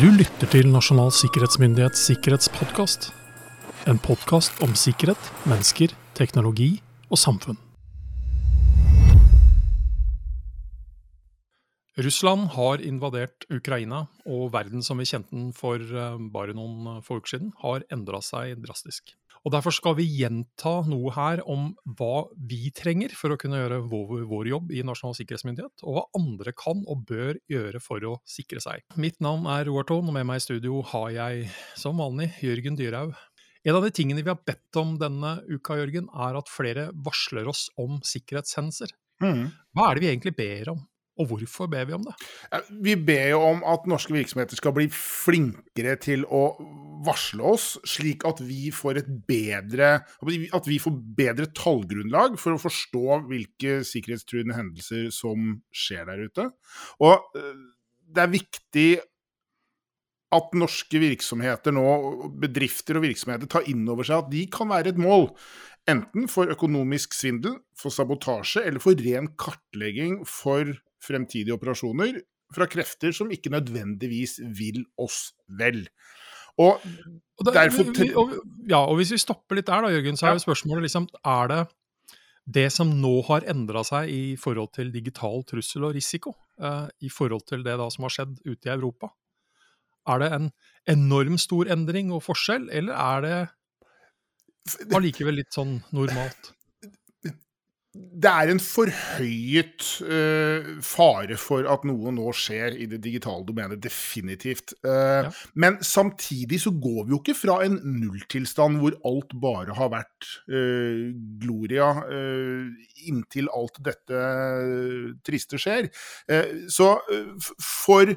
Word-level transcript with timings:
Du 0.00 0.06
lytter 0.08 0.48
til 0.48 0.70
Nasjonal 0.72 1.10
sikkerhetsmyndighets 1.12 2.00
sikkerhetspodkast. 2.08 3.10
En 3.90 3.98
podkast 4.00 4.62
om 4.64 4.70
sikkerhet, 4.72 5.20
mennesker, 5.44 5.92
teknologi 6.16 6.78
og 7.12 7.20
samfunn. 7.20 7.58
Russland 12.00 12.48
har 12.54 12.80
invadert 12.80 13.44
Ukraina, 13.52 14.06
og 14.24 14.54
verden 14.54 14.80
som 14.80 14.96
vi 14.96 15.10
kjente 15.10 15.36
den 15.36 15.52
for 15.52 15.76
eh, 15.76 16.16
bare 16.32 16.56
noen 16.56 17.04
få 17.04 17.20
uker 17.20 17.34
siden, 17.34 17.52
har 17.60 17.84
endra 17.92 18.22
seg 18.24 18.64
drastisk. 18.64 19.12
Og 19.42 19.50
Derfor 19.50 19.74
skal 19.74 19.96
vi 19.98 20.06
gjenta 20.06 20.74
noe 20.86 21.10
her 21.16 21.42
om 21.50 21.72
hva 21.98 22.28
vi 22.38 22.70
trenger 22.74 23.14
for 23.18 23.34
å 23.34 23.38
kunne 23.40 23.58
gjøre 23.58 23.80
vår, 23.90 24.22
vår, 24.30 24.50
jobb 24.52 24.70
i 24.70 24.84
Nasjonal 24.86 25.16
sikkerhetsmyndighet, 25.18 25.82
og 25.82 25.96
hva 25.96 26.04
andre 26.18 26.54
kan 26.54 26.84
og 26.86 27.02
bør 27.08 27.40
gjøre 27.50 27.82
for 27.82 28.06
å 28.06 28.14
sikre 28.28 28.62
seg. 28.62 28.86
Mitt 29.02 29.18
navn 29.24 29.48
er 29.50 29.66
Roar 29.66 29.88
Thon, 29.88 30.06
og 30.06 30.14
med 30.14 30.28
meg 30.28 30.38
i 30.38 30.46
studio 30.46 30.84
har 30.92 31.10
jeg 31.16 31.50
som 31.78 31.98
vanlig 31.98 32.30
Jørgen 32.44 32.78
Dyrhaug. 32.78 33.16
En 33.62 33.78
av 33.78 33.84
de 33.86 33.92
tingene 33.94 34.22
vi 34.22 34.30
har 34.30 34.40
bedt 34.46 34.78
om 34.78 34.96
denne 34.98 35.36
uka, 35.50 35.76
Jørgen, 35.78 36.08
er 36.10 36.38
at 36.38 36.50
flere 36.50 36.88
varsler 37.06 37.50
oss 37.50 37.68
om 37.78 38.00
sikkerhetshendelser. 38.06 38.94
Mm. 39.22 39.50
Hva 39.74 39.88
er 39.88 39.98
det 39.98 40.02
vi 40.02 40.10
egentlig 40.10 40.34
ber 40.38 40.72
om? 40.74 40.80
Og 41.22 41.28
hvorfor 41.30 41.70
ber 41.70 41.86
vi 41.88 41.96
om 41.96 42.06
det? 42.06 42.14
Vi 42.84 42.96
ber 42.98 43.28
jo 43.32 43.42
om 43.46 43.62
at 43.68 43.86
norske 43.90 44.14
virksomheter 44.14 44.58
skal 44.58 44.74
bli 44.76 44.88
flinkere 44.92 45.94
til 46.02 46.26
å 46.26 46.44
varsle 47.06 47.46
oss, 47.54 47.68
slik 47.88 48.26
at 48.28 48.42
vi 48.44 48.70
får 48.74 49.00
et 49.00 49.08
bedre 49.26 49.92
At 50.54 50.68
vi 50.68 50.78
får 50.82 50.98
bedre 51.18 51.48
tallgrunnlag 51.56 52.36
for 52.40 52.56
å 52.56 52.62
forstå 52.62 53.22
hvilke 53.30 53.80
sikkerhetstruende 53.86 54.58
hendelser 54.58 55.08
som 55.14 55.56
skjer 55.74 56.06
der 56.10 56.26
ute. 56.28 56.50
Og 57.02 57.38
eh, 57.38 57.64
det 58.12 58.22
er 58.22 58.36
viktig 58.36 58.90
at 60.32 60.54
norske 60.56 61.00
virksomheter 61.00 61.74
nå, 61.76 61.84
bedrifter 62.40 62.98
og 62.98 63.04
virksomheter, 63.04 63.48
tar 63.50 63.68
inn 63.68 63.84
over 63.92 64.06
seg 64.08 64.22
at 64.22 64.32
de 64.32 64.46
kan 64.52 64.70
være 64.70 64.94
et 64.94 65.00
mål. 65.00 65.28
Enten 65.90 66.28
for 66.30 66.50
økonomisk 66.52 67.16
svindel, 67.16 67.58
for 67.78 67.92
sabotasje 67.94 68.62
eller 68.64 68.82
for 68.82 68.96
ren 69.02 69.32
kartlegging 69.40 70.22
for 70.28 70.70
fremtidige 71.02 71.56
operasjoner 71.56 72.20
fra 72.52 72.68
krefter 72.70 73.14
som 73.16 73.30
ikke 73.32 73.52
nødvendigvis 73.52 74.38
vil 74.58 74.84
oss 75.00 75.32
vel. 75.58 75.84
Og, 76.60 76.82
og 77.40 77.46
det, 77.46 77.54
derfor 77.56 77.88
og, 78.20 78.34
Ja, 78.68 78.82
og 78.84 78.98
hvis 79.00 79.14
vi 79.14 79.20
stopper 79.22 79.56
litt 79.56 79.70
der, 79.70 79.86
da, 79.86 79.92
Jørgen, 79.94 80.18
så 80.20 80.28
er 80.28 80.36
jo 80.36 80.44
spørsmålet 80.44 80.84
liksom 80.84 81.06
Er 81.24 81.48
det 81.48 81.62
det 82.44 82.66
som 82.74 82.90
nå 83.00 83.20
har 83.28 83.46
endra 83.48 83.84
seg 83.86 84.10
i 84.10 84.22
forhold 84.40 84.72
til 84.74 84.90
digital 84.92 85.44
trussel 85.46 85.86
og 85.86 85.94
risiko, 85.94 86.34
eh, 86.58 86.88
i 87.06 87.10
forhold 87.12 87.46
til 87.46 87.62
det 87.62 87.76
da 87.78 87.86
som 87.94 88.02
har 88.08 88.14
skjedd 88.16 88.40
ute 88.42 88.66
i 88.66 88.72
Europa? 88.74 89.12
Er 90.10 90.18
det 90.18 90.30
en 90.34 90.48
enorm 90.90 91.38
stor 91.38 91.70
endring 91.70 92.10
og 92.12 92.24
forskjell, 92.26 92.66
eller 92.74 92.98
er 92.98 93.22
det 93.22 93.36
allikevel 94.90 95.38
litt 95.38 95.54
sånn 95.54 95.78
normalt? 95.94 96.50
Det 97.92 98.30
er 98.30 98.48
en 98.48 98.60
forhøyet 98.62 99.84
uh, 100.08 100.68
fare 100.86 101.36
for 101.40 101.66
at 101.68 101.82
noe 101.84 102.12
nå 102.16 102.30
skjer 102.32 102.78
i 102.80 102.86
det 102.88 103.02
digitale 103.04 103.44
domenet, 103.44 103.82
definitivt. 103.84 104.72
Uh, 104.80 105.26
ja. 105.26 105.32
Men 105.60 105.76
samtidig 105.84 106.62
så 106.62 106.72
går 106.72 107.02
vi 107.04 107.12
jo 107.12 107.20
ikke 107.20 107.36
fra 107.36 107.58
en 107.66 107.76
nulltilstand 107.84 108.80
hvor 108.80 108.96
alt 109.08 109.36
bare 109.42 109.76
har 109.76 109.92
vært 109.92 110.30
uh, 110.48 111.12
gloria 111.42 111.90
inntil 113.02 113.50
alt 113.52 113.76
dette 113.84 114.18
triste 115.26 115.58
skjer. 115.60 115.88
så 116.70 116.88
for, 117.60 118.12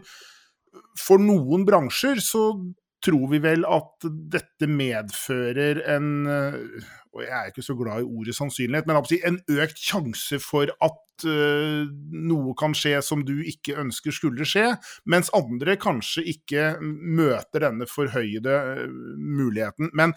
for 1.00 1.22
noen 1.22 1.66
bransjer 1.68 2.22
så 2.24 2.46
tror 3.06 3.30
vi 3.32 3.40
vel 3.44 3.66
at 3.70 4.08
dette 4.34 4.70
medfører 4.70 5.84
en 5.96 6.12
og 7.16 7.24
jeg 7.24 7.32
er 7.32 7.50
ikke 7.50 7.64
så 7.64 7.76
glad 7.80 8.04
i 8.04 8.08
ordet 8.10 8.36
sannsynlighet, 8.36 8.88
men 8.90 8.98
en 9.00 9.38
økt 9.64 9.80
sjanse 9.80 10.40
for 10.44 10.68
at 10.84 11.24
uh, 11.24 11.88
noe 12.12 12.56
kan 12.60 12.76
skje 12.76 13.00
som 13.06 13.24
du 13.24 13.38
ikke 13.40 13.78
ønsker 13.80 14.16
skulle 14.16 14.48
skje, 14.48 14.74
mens 15.08 15.32
andre 15.38 15.78
kanskje 15.80 16.26
ikke 16.34 16.74
møter 16.82 17.64
denne 17.70 17.88
forhøyede 17.88 18.58
uh, 18.82 19.00
muligheten. 19.16 19.94
Men 19.96 20.12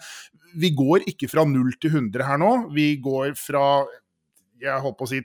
vi 0.59 0.73
går 0.75 1.07
ikke 1.07 1.31
fra 1.31 1.47
0 1.47 1.71
til 1.79 1.95
100 1.95 2.27
her 2.27 2.43
nå. 2.43 2.53
Vi 2.75 2.91
går 3.03 3.31
fra 3.39 3.63
jeg 4.59 4.83
holdt 4.83 4.99
på 4.99 5.07
å 5.07 5.13
si 5.13 5.21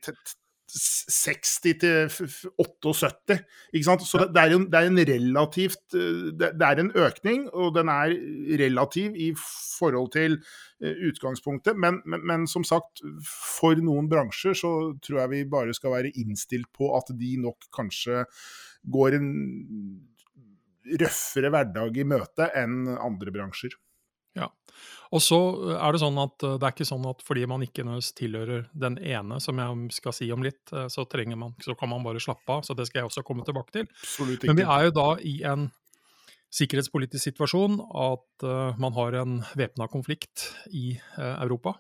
60 0.75 1.77
til 1.81 2.15
78. 2.59 3.37
Ikke 3.73 3.87
sant? 3.87 4.03
Så 4.07 4.25
det 4.27 4.41
er, 4.43 4.55
en, 4.57 4.67
det 4.71 4.81
er 4.81 4.89
en 4.91 5.03
relativt 5.11 5.95
eh, 5.95 6.33
Det 6.35 6.67
er 6.67 6.83
en 6.83 6.91
økning, 6.99 7.47
og 7.53 7.77
den 7.77 7.91
er 7.93 8.15
relativ 8.61 9.15
i 9.15 9.31
forhold 9.39 10.11
til 10.17 10.39
eh, 10.83 10.97
utgangspunktet. 11.11 11.79
Men, 11.79 12.01
men, 12.07 12.27
men, 12.27 12.49
som 12.51 12.67
sagt, 12.67 13.05
for 13.31 13.79
noen 13.79 14.11
bransjer 14.11 14.59
så 14.59 14.73
tror 15.05 15.23
jeg 15.23 15.35
vi 15.35 15.45
bare 15.53 15.77
skal 15.77 15.95
være 15.95 16.15
innstilt 16.21 16.71
på 16.75 16.91
at 16.99 17.15
de 17.15 17.37
nok 17.45 17.71
kanskje 17.75 18.25
går 18.85 19.19
en 19.21 19.31
røffere 21.01 21.49
hverdag 21.55 22.03
i 22.03 22.09
møte 22.09 22.51
enn 22.59 22.91
andre 22.99 23.33
bransjer. 23.33 23.79
Ja. 24.35 24.51
Og 25.15 25.23
så 25.23 25.39
eh, 25.71 25.77
er 25.79 25.95
det 25.95 26.03
sånn 26.03 26.19
at 26.23 26.45
eh, 26.47 26.57
det 26.59 26.67
er 26.67 26.75
ikke 26.75 26.89
sånn 26.89 27.07
at 27.11 27.23
fordi 27.27 27.47
man 27.51 27.65
ikke 27.65 27.85
nødvendigvis 27.85 28.17
tilhører 28.19 28.67
den 28.87 28.99
ene, 28.99 29.39
som 29.43 29.61
jeg 29.63 29.97
skal 29.99 30.17
si 30.17 30.31
om 30.35 30.45
litt, 30.45 30.63
så 30.71 30.91
så, 31.07 31.07
man, 31.39 31.55
så 31.63 31.77
kan 31.79 31.93
man 31.93 32.05
bare 32.07 32.23
slappe 32.23 32.59
av. 32.59 32.67
Så 32.67 32.77
det 32.77 32.89
skal 32.89 33.03
jeg 33.03 33.11
også 33.11 33.25
komme 33.27 33.47
tilbake 33.47 33.75
til. 33.75 33.89
Men 34.49 34.59
vi 34.59 34.67
er 34.67 34.89
jo 34.89 34.95
da 34.99 35.09
i 35.23 35.39
en 35.47 35.69
sikkerhetspolitisk 36.55 37.33
situasjon 37.33 37.81
at 37.83 38.45
uh, 38.47 38.77
man 38.79 38.95
har 38.95 39.17
en 39.19 39.41
væpna 39.59 39.89
konflikt 39.91 40.47
i 40.71 40.93
uh, 41.19 41.43
Europa. 41.43 41.75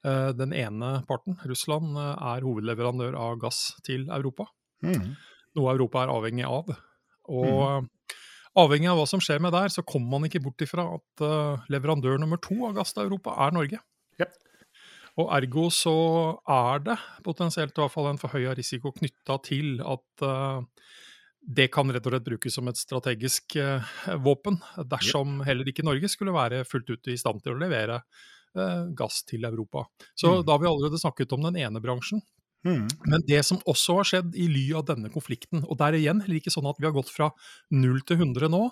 Uh, 0.00 0.30
den 0.32 0.54
ene 0.56 1.02
parten, 1.08 1.36
Russland, 1.44 1.98
er 2.00 2.46
hovedleverandør 2.46 3.18
av 3.20 3.36
gass 3.42 3.74
til 3.84 4.08
Europa. 4.08 4.48
Mm. 4.80 5.12
Noe 5.58 5.74
Europa 5.76 6.06
er 6.06 6.14
avhengig 6.14 6.48
av. 6.48 6.72
Og 7.28 7.84
mm. 7.84 7.90
Avhengig 8.58 8.90
av 8.92 8.98
hva 9.00 9.06
som 9.08 9.20
skjer 9.22 9.40
med 9.40 9.54
der, 9.54 9.70
så 9.72 9.84
kommer 9.86 10.18
man 10.18 10.28
ikke 10.28 10.42
bort 10.44 10.60
ifra 10.64 10.84
at 10.98 11.24
uh, 11.24 11.62
leverandør 11.72 12.18
nummer 12.20 12.40
to 12.42 12.58
av 12.68 12.74
gass 12.76 12.92
til 12.92 13.06
Europa 13.06 13.32
er 13.46 13.54
Norge. 13.56 13.78
Yep. 14.20 14.34
Og 15.22 15.30
ergo 15.38 15.68
så 15.72 15.94
er 16.52 16.84
det 16.84 16.98
potensielt 17.24 17.72
i 17.76 17.82
hvert 17.82 17.94
fall 17.94 18.10
en 18.10 18.20
forhøya 18.20 18.52
risiko 18.58 18.92
knytta 18.96 19.38
til 19.48 19.80
at 19.80 20.26
uh, 20.26 20.60
det 21.42 21.70
kan 21.74 21.88
rett 21.90 22.04
og 22.06 22.12
slett 22.12 22.28
brukes 22.28 22.54
som 22.54 22.68
et 22.68 22.78
strategisk 22.78 23.56
uh, 23.56 23.88
våpen, 24.20 24.60
dersom 24.84 25.40
yep. 25.40 25.48
heller 25.48 25.72
ikke 25.72 25.86
Norge 25.88 26.12
skulle 26.12 26.36
være 26.36 26.66
fullt 26.68 26.92
ut 26.92 27.12
i 27.12 27.18
stand 27.20 27.40
til 27.44 27.56
å 27.56 27.60
levere 27.62 28.02
gass 28.92 29.22
til 29.24 29.46
Europa. 29.48 29.86
Så 30.12 30.28
mm. 30.28 30.42
da 30.44 30.52
har 30.52 30.60
vi 30.60 30.66
allerede 30.68 30.98
snakket 31.00 31.30
om 31.32 31.46
den 31.46 31.54
ene 31.56 31.80
bransjen. 31.80 32.20
Mm. 32.66 32.86
Men 33.10 33.24
det 33.26 33.40
som 33.46 33.60
også 33.68 33.98
har 33.98 34.08
skjedd 34.08 34.36
i 34.38 34.46
ly 34.50 34.64
av 34.78 34.86
denne 34.90 35.10
konflikten, 35.12 35.64
og 35.66 35.78
der 35.80 35.94
er 35.96 36.00
igjen 36.00 36.22
heller 36.22 36.38
ikke 36.38 36.54
sånn 36.54 36.68
at 36.70 36.78
vi 36.78 36.86
har 36.86 36.94
gått 36.94 37.10
fra 37.10 37.32
0 37.74 38.02
til 38.06 38.20
100 38.20 38.52
nå, 38.52 38.64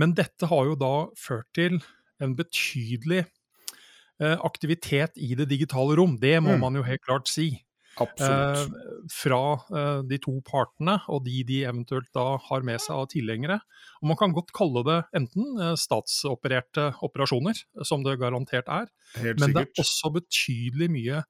men 0.00 0.14
dette 0.16 0.48
har 0.48 0.70
jo 0.70 0.78
da 0.80 0.94
ført 1.18 1.48
til 1.56 1.80
en 2.24 2.34
betydelig 2.38 3.22
eh, 3.24 4.36
aktivitet 4.36 5.20
i 5.20 5.34
det 5.38 5.48
digitale 5.52 5.98
rom. 6.00 6.16
Det 6.20 6.38
må 6.40 6.56
mm. 6.56 6.62
man 6.64 6.80
jo 6.80 6.86
helt 6.86 7.04
klart 7.04 7.30
si. 7.30 7.52
Eh, 7.98 8.64
fra 9.10 9.40
eh, 9.74 10.00
de 10.06 10.18
to 10.22 10.36
partene 10.46 10.98
og 11.10 11.24
de 11.26 11.40
de 11.46 11.62
eventuelt 11.66 12.06
da 12.14 12.36
har 12.46 12.66
med 12.66 12.78
seg 12.82 12.94
av 12.94 13.08
tilhengere. 13.10 13.58
Og 14.00 14.10
Man 14.12 14.18
kan 14.20 14.34
godt 14.36 14.52
kalle 14.54 14.84
det 14.86 14.98
enten 15.18 15.58
eh, 15.58 15.74
statsopererte 15.78 16.92
operasjoner, 17.02 17.58
som 17.82 18.04
det 18.06 18.18
garantert 18.20 18.70
er, 18.70 18.86
helt 19.18 19.40
men 19.40 19.50
sikkert. 19.50 19.74
det 19.74 19.82
er 19.82 19.84
også 19.84 20.12
betydelig 20.14 20.90
mye 20.94 21.24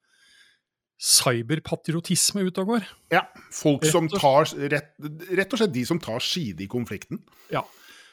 cyberpatriotisme 0.99 2.43
ute 2.49 2.63
og 2.65 2.75
går. 2.75 2.87
Ja. 3.15 3.25
Folk 3.55 3.87
som 3.87 4.09
tar 4.11 4.51
rett, 4.73 4.95
rett, 5.31 5.53
og 5.53 5.61
slett 5.61 5.75
de 5.75 5.85
som 5.87 6.01
tar 6.03 6.23
side 6.25 6.65
i 6.67 6.71
konflikten. 6.71 7.21
Ja. 7.55 7.63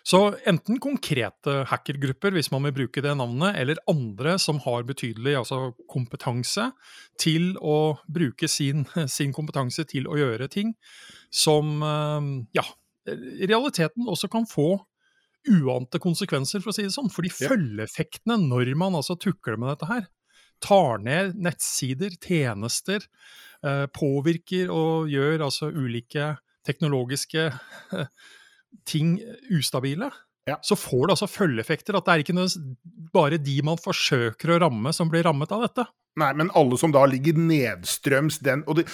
Så 0.05 0.19
enten 0.45 0.77
konkrete 0.77 1.63
hackergrupper, 1.71 2.35
hvis 2.35 2.51
man 2.53 2.67
vil 2.67 2.75
bruke 2.77 3.01
det 3.01 3.15
navnet, 3.17 3.57
eller 3.57 3.81
andre 3.89 4.35
som 4.41 4.59
har 4.61 4.85
betydelig 4.85 5.33
altså 5.39 5.71
kompetanse 5.89 6.67
til 7.21 7.55
å 7.57 7.97
bruke 8.05 8.49
sin, 8.51 8.85
sin, 9.17 9.33
kompetanse 9.33 9.87
til 9.89 10.05
å 10.05 10.19
gjøre 10.19 10.49
ting 10.53 10.75
som 11.33 11.81
eh, 11.81 12.29
ja, 12.59 12.67
i 13.09 13.49
realiteten 13.49 14.05
også 14.05 14.29
kan 14.29 14.45
få 14.49 14.75
uante 15.49 15.97
konsekvenser, 16.01 16.61
for 16.61 16.69
å 16.71 16.75
si 16.75 16.85
det 16.85 16.93
sånn. 16.93 17.09
Fordi 17.13 17.33
ja. 17.33 17.49
følgeeffektene 17.49 18.37
når 18.45 18.75
man 18.77 18.97
altså 18.97 19.17
tukler 19.17 19.57
med 19.61 19.73
dette 19.73 19.89
her, 19.89 20.05
tar 20.65 21.03
ned 21.05 21.35
nettsider, 21.37 22.17
tjenester, 22.21 23.05
eh, 23.65 23.85
påvirker 23.93 24.73
og 24.73 25.11
gjør 25.11 25.45
altså 25.47 25.69
ulike 25.73 26.33
teknologiske 26.65 27.49
eh, 27.51 28.07
ting 28.89 29.19
ustabile, 29.53 30.09
ja. 30.49 30.57
så 30.65 30.77
får 30.77 31.05
det 31.07 31.15
altså 31.15 31.29
følgeeffekter. 31.31 31.97
At 31.97 32.07
det 32.07 32.15
er 32.15 32.25
ikke 32.25 32.47
bare 33.13 33.41
de 33.41 33.59
man 33.65 33.79
forsøker 33.81 34.55
å 34.55 34.59
ramme, 34.65 34.93
som 34.95 35.11
blir 35.11 35.25
rammet 35.27 35.53
av 35.55 35.67
dette. 35.67 35.87
Nei, 36.19 36.31
men 36.39 36.51
alle 36.55 36.77
som 36.79 36.93
da 36.95 37.01
ligger 37.11 37.35
nedstrøms 37.35 38.37
den 38.39 38.61
Og 38.71 38.77
det, 38.77 38.85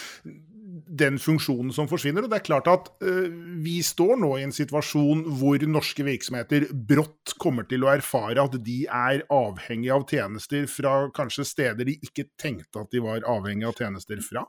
den 1.00 1.18
funksjonen 1.22 1.72
som 1.76 1.88
forsvinner. 1.90 2.26
Og 2.26 2.32
det 2.32 2.42
er 2.42 2.48
klart 2.48 2.70
at 2.72 2.90
uh, 3.04 3.28
vi 3.64 3.80
står 3.86 4.18
nå 4.22 4.32
i 4.38 4.46
en 4.46 4.56
situasjon 4.56 5.24
hvor 5.40 5.66
norske 5.70 6.06
virksomheter 6.08 6.68
brått 6.72 7.36
kommer 7.42 7.68
til 7.70 7.86
å 7.86 7.92
erfare 7.94 8.44
at 8.44 8.58
de 8.66 8.80
er 8.86 9.26
avhengig 9.32 9.92
av 9.96 10.08
tjenester 10.10 10.68
fra 10.72 10.96
kanskje 11.16 11.48
steder 11.48 11.88
de 11.88 11.98
ikke 12.02 12.30
tenkte 12.40 12.84
at 12.84 12.92
de 12.94 13.04
var 13.04 13.26
avhengig 13.30 13.70
av 13.70 13.78
tjenester 13.80 14.22
fra. 14.26 14.46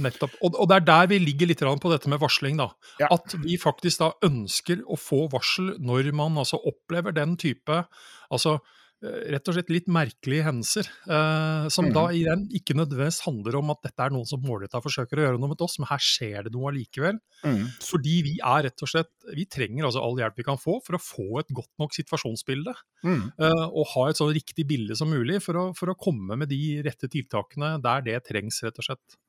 Nettopp. 0.00 0.36
Og, 0.40 0.54
og, 0.54 0.68
det 0.70 0.78
er 0.78 0.84
der 0.86 1.08
vi 1.10 1.18
ligger 1.20 1.50
litt 1.50 1.62
på 1.62 1.92
dette 1.92 2.08
med 2.08 2.20
varsling. 2.22 2.60
da. 2.60 2.70
Ja. 3.02 3.10
At 3.12 3.34
vi 3.42 3.58
faktisk 3.60 4.00
da 4.00 4.12
ønsker 4.24 4.84
å 4.86 4.96
få 4.96 5.26
varsel 5.32 5.74
når 5.82 6.12
man 6.16 6.38
altså 6.40 6.60
opplever 6.70 7.12
den 7.16 7.36
type 7.40 7.82
altså 8.30 8.60
Eh, 8.60 8.78
rett 9.00 9.48
og 9.48 9.56
slett 9.56 9.70
litt 9.72 9.86
merkelige 9.88 10.44
hendelser. 10.44 10.88
Eh, 11.08 11.68
som 11.72 11.88
mm. 11.88 11.92
da 11.96 12.02
igjen 12.12 12.42
ikke 12.56 12.76
nødvendigvis 12.76 13.22
handler 13.24 13.56
om 13.60 13.72
at 13.72 13.80
dette 13.86 14.04
er 14.04 14.12
noen 14.12 14.28
som 14.28 14.42
målretta 14.44 14.82
forsøker 14.84 15.20
å 15.20 15.24
gjøre 15.24 15.40
noe 15.40 15.52
med 15.54 15.64
oss, 15.64 15.78
men 15.80 15.88
her 15.88 16.02
skjer 16.04 16.46
det 16.46 16.52
noe 16.54 16.68
allikevel. 16.72 17.20
Mm. 17.46 17.62
Fordi 17.86 18.16
vi 18.26 18.34
er 18.36 18.66
rett 18.68 18.84
og 18.84 18.90
slett 18.90 19.08
Vi 19.36 19.46
trenger 19.48 19.86
altså 19.86 20.02
all 20.04 20.18
hjelp 20.20 20.36
vi 20.36 20.44
kan 20.44 20.58
få 20.60 20.76
for 20.84 20.96
å 20.96 21.00
få 21.00 21.40
et 21.40 21.52
godt 21.56 21.72
nok 21.80 21.96
situasjonsbilde. 21.96 22.74
Mm. 23.06 23.24
Eh, 23.40 23.64
og 23.68 23.88
ha 23.94 24.06
et 24.10 24.20
så 24.20 24.28
riktig 24.28 24.66
bilde 24.68 24.96
som 24.98 25.12
mulig 25.12 25.40
for 25.44 25.56
å, 25.56 25.64
for 25.76 25.92
å 25.92 25.98
komme 25.98 26.36
med 26.40 26.52
de 26.52 26.80
rette 26.84 27.08
tiltakene 27.10 27.76
der 27.84 28.04
det 28.06 28.18
trengs, 28.28 28.60
rett 28.66 28.80
og 28.82 28.90
slett. 28.90 29.20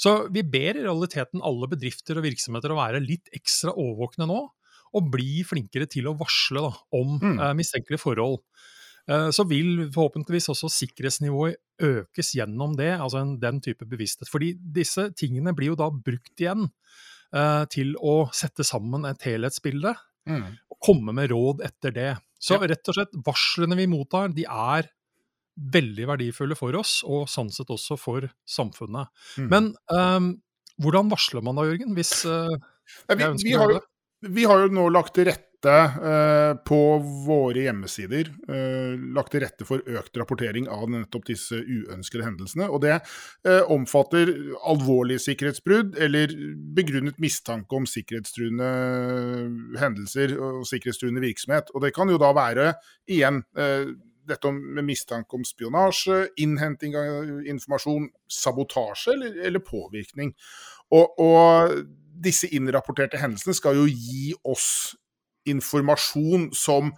Så 0.00 0.16
vi 0.34 0.42
ber 0.42 0.74
i 0.74 0.82
realiteten 0.82 1.44
alle 1.46 1.68
bedrifter 1.70 2.18
og 2.18 2.26
virksomheter 2.26 2.74
å 2.74 2.80
være 2.80 3.02
litt 3.04 3.30
ekstra 3.36 3.76
årvåkne 3.78 4.26
nå. 4.30 4.42
Og 4.98 5.06
bli 5.06 5.44
flinkere 5.46 5.86
til 5.86 6.08
å 6.10 6.16
varsle 6.18 6.64
da, 6.64 6.70
om 6.98 7.14
mm. 7.20 7.36
eh, 7.36 7.56
mistenkelige 7.58 8.02
forhold. 8.02 8.40
Eh, 9.08 9.30
så 9.34 9.46
vil 9.48 9.86
forhåpentligvis 9.94 10.50
også 10.52 10.70
sikkerhetsnivået 10.72 11.60
økes 11.80 12.34
gjennom 12.36 12.76
det, 12.78 12.92
altså 12.98 13.22
den 13.40 13.60
type 13.64 13.88
bevissthet. 13.88 14.28
Fordi 14.30 14.52
disse 14.60 15.08
tingene 15.16 15.54
blir 15.56 15.72
jo 15.72 15.80
da 15.80 15.88
brukt 15.90 16.42
igjen 16.42 16.66
uh, 17.32 17.64
til 17.72 17.94
å 17.96 18.26
sette 18.36 18.66
sammen 18.66 19.06
et 19.08 19.24
helhetsbilde. 19.24 19.94
Mm. 20.28 20.44
Og 20.70 20.78
komme 20.84 21.14
med 21.16 21.30
råd 21.32 21.64
etter 21.64 21.94
det. 21.96 22.10
Så 22.40 22.58
ja. 22.58 22.68
rett 22.68 22.92
og 22.92 22.98
slett, 22.98 23.16
varslene 23.24 23.78
vi 23.78 23.88
mottar, 23.90 24.28
de 24.36 24.44
er 24.44 24.90
veldig 25.60 26.06
verdifulle 26.08 26.56
for 26.56 26.76
oss, 26.78 27.00
og 27.04 27.28
sånn 27.28 27.50
sett 27.52 27.72
også 27.72 27.98
for 28.00 28.28
samfunnet. 28.48 29.10
Mm. 29.40 29.48
Men 29.50 29.72
um, 29.92 30.30
hvordan 30.80 31.10
varsler 31.12 31.44
man 31.44 31.58
da, 31.58 31.66
Jørgen? 31.68 31.92
Hvis 31.96 32.14
uh, 32.28 32.52
ja, 33.08 33.16
vi, 33.16 33.28
vi, 33.44 33.56
har, 33.60 33.76
vi, 34.24 34.46
har, 34.48 34.64
jo 34.64 34.74
nå 34.76 34.86
lagt 34.92 35.16
til 35.18 35.28
rette 35.28 35.49
rette 35.60 36.04
eh, 36.04 36.54
på 36.64 36.98
våre 37.26 37.64
hjemmesider 37.66 38.30
eh, 38.48 38.98
lagt 39.14 39.32
til 39.32 39.42
rette 39.42 39.64
for 39.64 39.80
økt 39.84 40.16
rapportering 40.16 40.68
av 40.68 40.88
nettopp 40.90 41.26
disse 41.26 41.54
uønskede 41.54 42.24
hendelsene. 42.24 42.68
Og 42.68 42.82
det 42.82 43.00
eh, 43.44 43.62
omfatter 43.68 44.32
alvorlige 44.64 45.20
sikkerhetsbrudd 45.20 45.98
eller 45.98 46.32
begrunnet 46.74 47.18
mistanke 47.18 47.76
om 47.76 47.86
sikkerhetstruende 47.86 48.70
hendelser 49.80 50.36
og 50.38 50.66
sikkerhetstruende 50.66 51.20
virksomhet. 51.20 51.70
Og 51.74 51.84
det 51.84 51.94
kan 51.94 52.08
jo 52.10 52.18
da 52.18 52.32
være, 52.32 52.74
igjen, 53.10 53.42
dette 54.30 54.50
med 54.52 54.84
mistanke 54.86 55.34
om 55.34 55.44
spionasje, 55.44 56.28
innhenting 56.38 56.94
av 56.96 57.40
informasjon, 57.50 58.10
sabotasje 58.30 59.16
eller, 59.16 59.40
eller 59.48 59.64
påvirkning. 59.64 60.34
Og, 60.94 61.18
og, 61.18 61.80
disse 62.20 62.50
innrapporterte 62.52 63.16
hendelsene 63.16 63.54
skal 63.56 63.78
jo 63.78 63.86
gi 63.88 64.34
oss 64.44 64.92
informasjon 65.48 66.50
som 66.56 66.90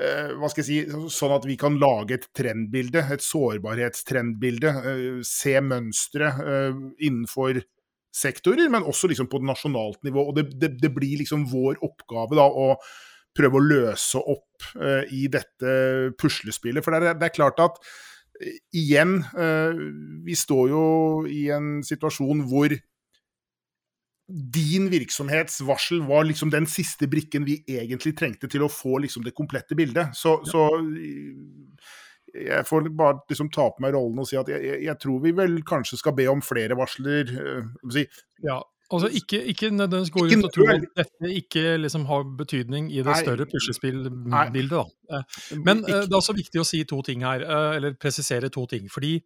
eh, 0.00 0.32
hva 0.38 0.50
skal 0.50 0.64
jeg 0.64 0.68
si, 0.68 1.06
Sånn 1.12 1.34
at 1.36 1.46
vi 1.48 1.56
kan 1.60 1.78
lage 1.80 2.18
et 2.18 2.28
trendbilde, 2.36 3.04
et 3.14 3.24
sårbarhetstrendbilde. 3.24 4.74
Eh, 4.90 5.22
se 5.28 5.56
mønstre 5.64 6.30
eh, 6.42 6.82
innenfor 7.06 7.62
sektorer, 8.14 8.70
men 8.70 8.86
også 8.86 9.10
liksom 9.10 9.28
på 9.30 9.42
nasjonalt 9.42 10.02
nivå. 10.06 10.28
Og 10.30 10.38
det, 10.38 10.48
det, 10.60 10.76
det, 10.82 10.92
blir 10.94 11.18
liksom 11.22 11.48
vår 11.50 11.80
oppgave 11.82 12.38
da 12.38 12.46
å 12.46 12.74
prøve 13.34 13.58
å 13.58 13.64
løse 13.66 14.20
opp 14.30 14.68
i 15.10 15.24
dette 15.26 15.70
puslespillet. 16.22 16.84
For 16.86 16.94
det 16.94 17.08
er, 17.10 17.16
det 17.18 17.26
er 17.26 17.34
klart 17.34 17.58
at 17.58 17.80
igjen, 18.70 19.16
vi 20.22 20.36
står 20.38 20.68
jo 20.70 20.84
i 21.26 21.48
en 21.50 21.80
situasjon 21.82 22.44
hvor 22.46 22.76
din 24.28 24.88
virksomhetsvarsel 24.90 26.00
var 26.08 26.24
liksom 26.24 26.50
den 26.50 26.66
siste 26.66 27.08
brikken 27.10 27.44
vi 27.44 27.58
egentlig 27.68 28.14
trengte 28.16 28.48
til 28.48 28.64
å 28.64 28.72
få 28.72 28.98
liksom 29.04 29.24
det 29.24 29.34
komplette 29.36 29.76
bildet. 29.76 30.16
Så, 30.16 30.38
ja. 30.40 30.50
så 30.50 30.68
jeg 32.34 32.66
får 32.66 32.88
bare 32.96 33.20
liksom 33.30 33.50
ta 33.52 33.68
på 33.70 33.84
meg 33.84 33.94
rollen 33.94 34.22
og 34.22 34.28
si 34.28 34.38
at 34.40 34.48
jeg, 34.50 34.78
jeg, 34.86 35.00
tror 35.02 35.20
vi 35.22 35.34
vel 35.36 35.58
kanskje 35.66 36.00
skal 36.00 36.16
be 36.16 36.26
om 36.32 36.40
flere 36.44 36.78
varsler. 36.78 37.30
Øh, 37.30 37.68
si. 37.92 38.06
Ja, 38.46 38.56
altså 38.88 39.10
ikke, 39.12 39.42
ikke 39.52 39.70
nødvendigvis 39.74 40.14
gå 40.16 40.24
rundt 40.24 40.48
og 40.48 40.54
tro 40.56 40.68
at 40.72 40.88
dette 41.02 41.34
ikke 41.42 41.76
liksom 41.84 42.08
har 42.08 42.24
betydning 42.40 42.88
i 42.94 43.02
det 43.02 43.12
Nei. 43.12 43.20
større 43.22 43.48
puslespillbildet. 43.50 44.94
Eh, 45.12 45.36
men 45.60 45.84
uh, 45.84 46.00
det 46.00 46.08
er 46.08 46.18
også 46.22 46.36
viktig 46.40 46.64
å 46.64 46.66
si 46.66 46.80
to 46.88 47.02
ting 47.06 47.26
her, 47.28 47.44
eller 47.76 48.00
presisere 48.00 48.48
to 48.48 48.64
ting. 48.72 48.88
fordi 48.88 49.18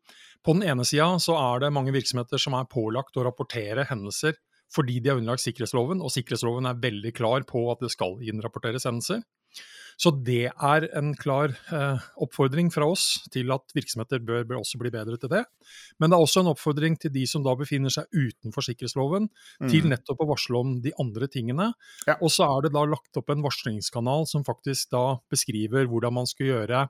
på 0.45 0.55
den 0.55 0.67
ene 0.71 0.85
sida 0.87 1.15
så 1.23 1.39
er 1.39 1.65
det 1.65 1.75
mange 1.75 1.95
virksomheter 1.95 2.41
som 2.41 2.55
er 2.59 2.69
pålagt 2.71 3.17
å 3.19 3.25
rapportere 3.27 3.87
hendelser 3.89 4.37
fordi 4.75 5.01
de 5.01 5.13
er 5.13 5.19
underlagt 5.21 5.45
sikkerhetsloven, 5.45 6.03
og 6.05 6.13
sikkerhetsloven 6.13 6.69
er 6.69 6.81
veldig 6.83 7.15
klar 7.17 7.47
på 7.49 7.67
at 7.73 7.83
det 7.85 7.93
skal 7.95 8.19
innrapporteres 8.25 8.89
hendelser. 8.89 9.25
Så 9.99 10.13
det 10.23 10.53
er 10.53 10.85
en 10.95 11.11
klar 11.19 11.51
eh, 11.75 12.05
oppfordring 12.23 12.69
fra 12.71 12.87
oss 12.87 13.17
til 13.35 13.51
at 13.51 13.75
virksomheter 13.75 14.23
bør, 14.23 14.45
bør, 14.47 14.61
også 14.61 14.79
bli 14.79 14.93
bedre 14.95 15.19
til 15.19 15.33
det. 15.33 15.41
Men 15.99 16.13
det 16.13 16.19
er 16.19 16.23
også 16.23 16.45
en 16.45 16.53
oppfordring 16.53 16.95
til 17.03 17.11
de 17.17 17.25
som 17.27 17.43
da 17.43 17.57
befinner 17.59 17.91
seg 17.91 18.07
utenfor 18.15 18.63
sikkerhetsloven, 18.69 19.27
mm. 19.59 19.73
til 19.73 19.89
nettopp 19.91 20.23
å 20.23 20.29
varsle 20.31 20.61
om 20.61 20.77
de 20.85 20.93
andre 21.03 21.27
tingene. 21.33 21.73
Ja. 22.07 22.15
Og 22.23 22.31
så 22.31 22.47
er 22.47 22.69
det 22.69 22.77
da 22.77 22.85
lagt 22.87 23.19
opp 23.19 23.35
en 23.35 23.43
varslingskanal 23.43 24.29
som 24.31 24.47
faktisk 24.47 24.95
da 24.95 25.19
beskriver 25.35 25.91
hvordan 25.91 26.15
man 26.21 26.31
skal 26.31 26.53
gjøre 26.53 26.87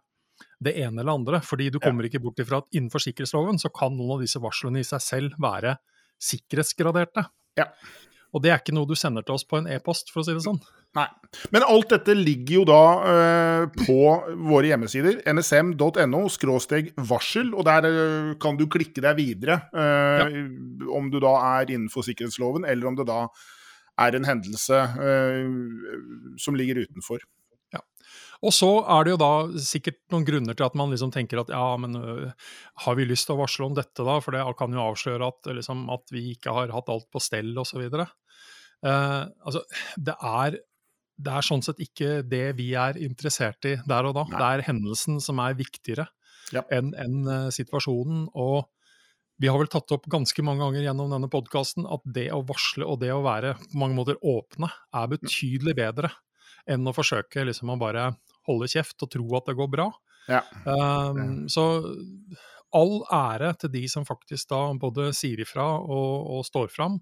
det 0.61 0.77
ene 0.77 1.01
eller 1.01 1.17
andre. 1.17 1.41
Fordi 1.41 1.71
du 1.73 1.81
kommer 1.81 2.05
ja. 2.05 2.13
ikke 2.13 2.27
bort 2.29 2.45
ifra 2.45 2.61
at 2.61 2.69
innenfor 2.77 3.07
sikkerhetsloven 3.07 3.57
så 3.63 3.73
kan 3.73 3.97
noen 3.97 4.19
av 4.19 4.27
disse 4.27 4.43
varslene 4.43 4.85
i 4.85 4.89
seg 4.91 5.01
selv 5.01 5.41
være 5.41 5.79
sikkerhetsgraderte. 6.29 7.25
Ja. 7.59 7.69
Og 8.37 8.45
det 8.45 8.53
er 8.53 8.61
ikke 8.61 8.75
noe 8.77 8.89
du 8.89 8.97
sender 8.99 9.25
til 9.25 9.39
oss 9.39 9.47
på 9.49 9.61
en 9.61 9.69
e-post, 9.73 10.13
for 10.13 10.21
å 10.21 10.27
si 10.27 10.35
det 10.37 10.45
sånn. 10.45 10.61
Nei. 10.97 11.07
Men 11.53 11.65
alt 11.69 11.91
dette 11.93 12.15
ligger 12.17 12.61
jo 12.61 12.65
da 12.69 12.83
uh, 13.05 13.77
på 13.85 13.99
våre 14.49 14.71
hjemmesider. 14.71 15.21
nsm.no 15.33 16.23
skråsteg 16.33 16.91
varsel, 17.09 17.53
og 17.55 17.67
der 17.69 17.89
uh, 17.89 18.33
kan 18.41 18.59
du 18.61 18.67
klikke 18.71 19.05
deg 19.05 19.19
videre. 19.21 19.61
Uh, 19.73 20.21
ja. 20.21 20.29
Om 20.99 21.13
du 21.13 21.21
da 21.25 21.35
er 21.61 21.73
innenfor 21.75 22.07
sikkerhetsloven, 22.09 22.69
eller 22.69 22.91
om 22.91 22.99
det 22.99 23.09
da 23.09 23.25
er 23.99 24.15
en 24.15 24.29
hendelse 24.29 24.77
som 26.39 26.55
ligger 26.55 26.85
utenfor. 26.85 27.25
Og 28.47 28.55
så 28.55 28.69
er 28.87 29.05
det 29.05 29.15
jo 29.15 29.19
da 29.21 29.33
sikkert 29.63 29.99
noen 30.15 30.27
grunner 30.27 30.55
til 30.55 30.67
at 30.69 30.77
man 30.79 30.93
liksom 30.93 31.11
tenker 31.15 31.41
at 31.43 31.51
ja, 31.51 31.65
men 31.81 31.97
øh, 31.99 32.53
har 32.85 32.99
vi 32.99 33.07
lyst 33.09 33.27
til 33.27 33.35
å 33.35 33.41
varsle 33.41 33.67
om 33.67 33.75
dette 33.75 34.07
da, 34.07 34.19
for 34.23 34.37
det 34.37 34.45
kan 34.59 34.75
jo 34.75 34.85
avsløre 34.85 35.31
at, 35.33 35.51
liksom, 35.59 35.89
at 35.91 36.15
vi 36.15 36.29
ikke 36.37 36.55
har 36.55 36.71
hatt 36.75 36.93
alt 36.93 37.09
på 37.11 37.23
stell 37.23 37.51
osv. 37.59 37.83
Uh, 37.99 39.27
altså, 39.43 39.65
det 39.99 40.15
er, 40.15 40.61
det 41.19 41.35
er 41.35 41.49
sånn 41.49 41.65
sett 41.67 41.83
ikke 41.83 42.21
det 42.23 42.45
vi 42.61 42.71
er 42.79 43.01
interessert 43.03 43.67
i 43.67 43.75
der 43.91 44.11
og 44.11 44.15
da. 44.21 44.27
Nei. 44.29 44.39
Det 44.39 44.49
er 44.53 44.67
hendelsen 44.71 45.19
som 45.25 45.43
er 45.43 45.59
viktigere 45.59 46.07
ja. 46.55 46.63
enn 46.71 46.95
en, 46.95 47.21
uh, 47.27 47.49
situasjonen. 47.55 48.29
og 48.39 48.69
vi 49.39 49.47
har 49.47 49.59
vel 49.61 49.71
tatt 49.71 49.93
opp 49.95 50.07
ganske 50.11 50.43
mange 50.43 50.65
ganger 50.65 50.83
gjennom 50.83 51.13
denne 51.15 51.29
podkasten 51.31 51.85
at 51.87 52.03
det 52.07 52.27
å 52.35 52.41
varsle 52.47 52.87
og 52.87 52.99
det 53.03 53.13
å 53.15 53.23
være 53.23 53.53
på 53.61 53.79
mange 53.79 53.95
måter 53.95 54.19
åpne 54.19 54.67
er 54.99 55.13
betydelig 55.13 55.77
bedre 55.79 56.11
enn 56.69 56.87
å 56.91 56.95
forsøke 56.95 57.45
liksom 57.47 57.71
å 57.71 57.79
bare 57.79 58.09
holde 58.49 58.71
kjeft 58.73 59.05
og 59.05 59.13
tro 59.15 59.27
at 59.39 59.51
det 59.51 59.57
går 59.59 59.71
bra. 59.73 59.89
Ja. 60.29 60.43
Um, 60.65 61.47
så 61.49 61.65
all 62.77 62.99
ære 63.15 63.55
til 63.63 63.73
de 63.73 63.87
som 63.89 64.05
faktisk 64.09 64.51
da 64.53 64.61
både 64.81 65.11
sier 65.17 65.41
ifra 65.45 65.71
og, 65.81 66.27
og 66.39 66.45
står 66.49 66.69
fram. 66.73 66.99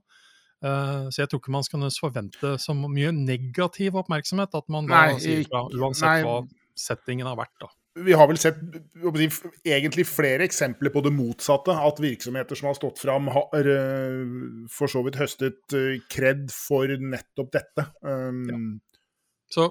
Uh, 0.64 1.08
så 1.12 1.22
jeg 1.22 1.30
tror 1.30 1.42
ikke 1.42 1.56
man 1.56 1.66
skal 1.66 1.88
forvente 2.00 2.54
så 2.62 2.74
mye 2.76 3.10
negativ 3.14 3.98
oppmerksomhet, 4.00 4.54
at 4.56 4.70
man 4.72 4.88
da 4.88 5.08
nei, 5.10 5.18
sier 5.22 5.42
ifra 5.44 5.66
uansett 5.74 6.08
nei. 6.08 6.22
hva 6.24 6.38
settingen 6.76 7.28
har 7.28 7.36
vært. 7.38 7.56
da. 7.64 7.72
Vi 8.06 8.12
har 8.12 8.28
vel 8.28 8.36
sett 8.36 8.58
egentlig 9.64 10.04
flere 10.08 10.44
eksempler 10.44 10.92
på 10.92 11.00
det 11.06 11.14
motsatte. 11.16 11.72
At 11.72 12.00
virksomheter 12.02 12.58
som 12.58 12.68
har 12.68 12.76
stått 12.76 13.00
fram, 13.00 13.30
har 13.32 13.70
uh, 13.72 14.66
for 14.72 14.92
så 14.92 15.02
vidt 15.06 15.18
høstet 15.20 15.76
uh, 15.76 15.94
kred 16.12 16.50
for 16.52 16.92
nettopp 17.00 17.54
dette. 17.56 17.86
Um, 18.04 18.42
ja. 18.50 18.60
Så 19.52 19.70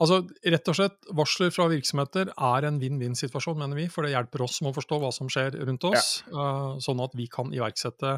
Altså, 0.00 0.22
rett 0.48 0.70
og 0.72 0.76
slett, 0.78 0.96
Varsler 1.16 1.52
fra 1.52 1.66
virksomheter 1.68 2.30
er 2.32 2.66
en 2.66 2.78
vinn-vinn-situasjon, 2.80 3.58
mener 3.60 3.76
vi. 3.76 3.84
For 3.92 4.06
det 4.06 4.14
hjelper 4.14 4.46
oss 4.46 4.60
med 4.64 4.72
å 4.72 4.78
forstå 4.78 5.00
hva 5.02 5.12
som 5.12 5.28
skjer 5.32 5.58
rundt 5.68 5.84
oss, 5.90 6.22
ja. 6.30 6.32
uh, 6.32 6.80
sånn 6.80 7.02
at 7.04 7.16
vi 7.18 7.28
kan 7.32 7.52
iverksette 7.52 8.16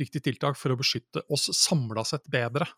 riktige 0.00 0.28
tiltak 0.28 0.60
for 0.60 0.74
å 0.74 0.78
beskytte 0.80 1.24
oss 1.32 1.48
samla 1.56 2.04
sett 2.08 2.28
bedre. 2.32 2.68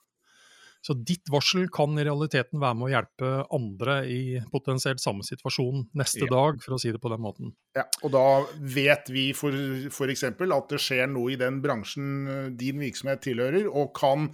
Så 0.85 0.93
ditt 0.93 1.31
varsel 1.33 1.71
kan 1.73 1.97
i 1.97 2.05
realiteten 2.05 2.61
være 2.61 2.77
med 2.77 2.87
å 2.87 2.93
hjelpe 2.93 3.29
andre 3.57 3.95
i 4.05 4.19
potensielt 4.53 5.01
samme 5.01 5.25
situasjon 5.25 5.87
neste 5.97 6.27
ja. 6.27 6.29
dag, 6.29 6.61
for 6.61 6.77
å 6.77 6.81
si 6.83 6.93
det 6.93 7.01
på 7.01 7.09
den 7.09 7.23
måten. 7.25 7.55
Ja, 7.79 7.87
Og 8.05 8.13
da 8.13 8.27
vet 8.61 9.09
vi 9.11 9.31
f.eks. 9.33 10.27
at 10.29 10.75
det 10.75 10.83
skjer 10.85 11.09
noe 11.09 11.33
i 11.33 11.41
den 11.41 11.63
bransjen 11.65 12.13
eh, 12.29 12.53
din 12.53 12.85
virksomhet 12.85 13.25
tilhører, 13.25 13.71
og 13.73 13.95
kan 13.97 14.29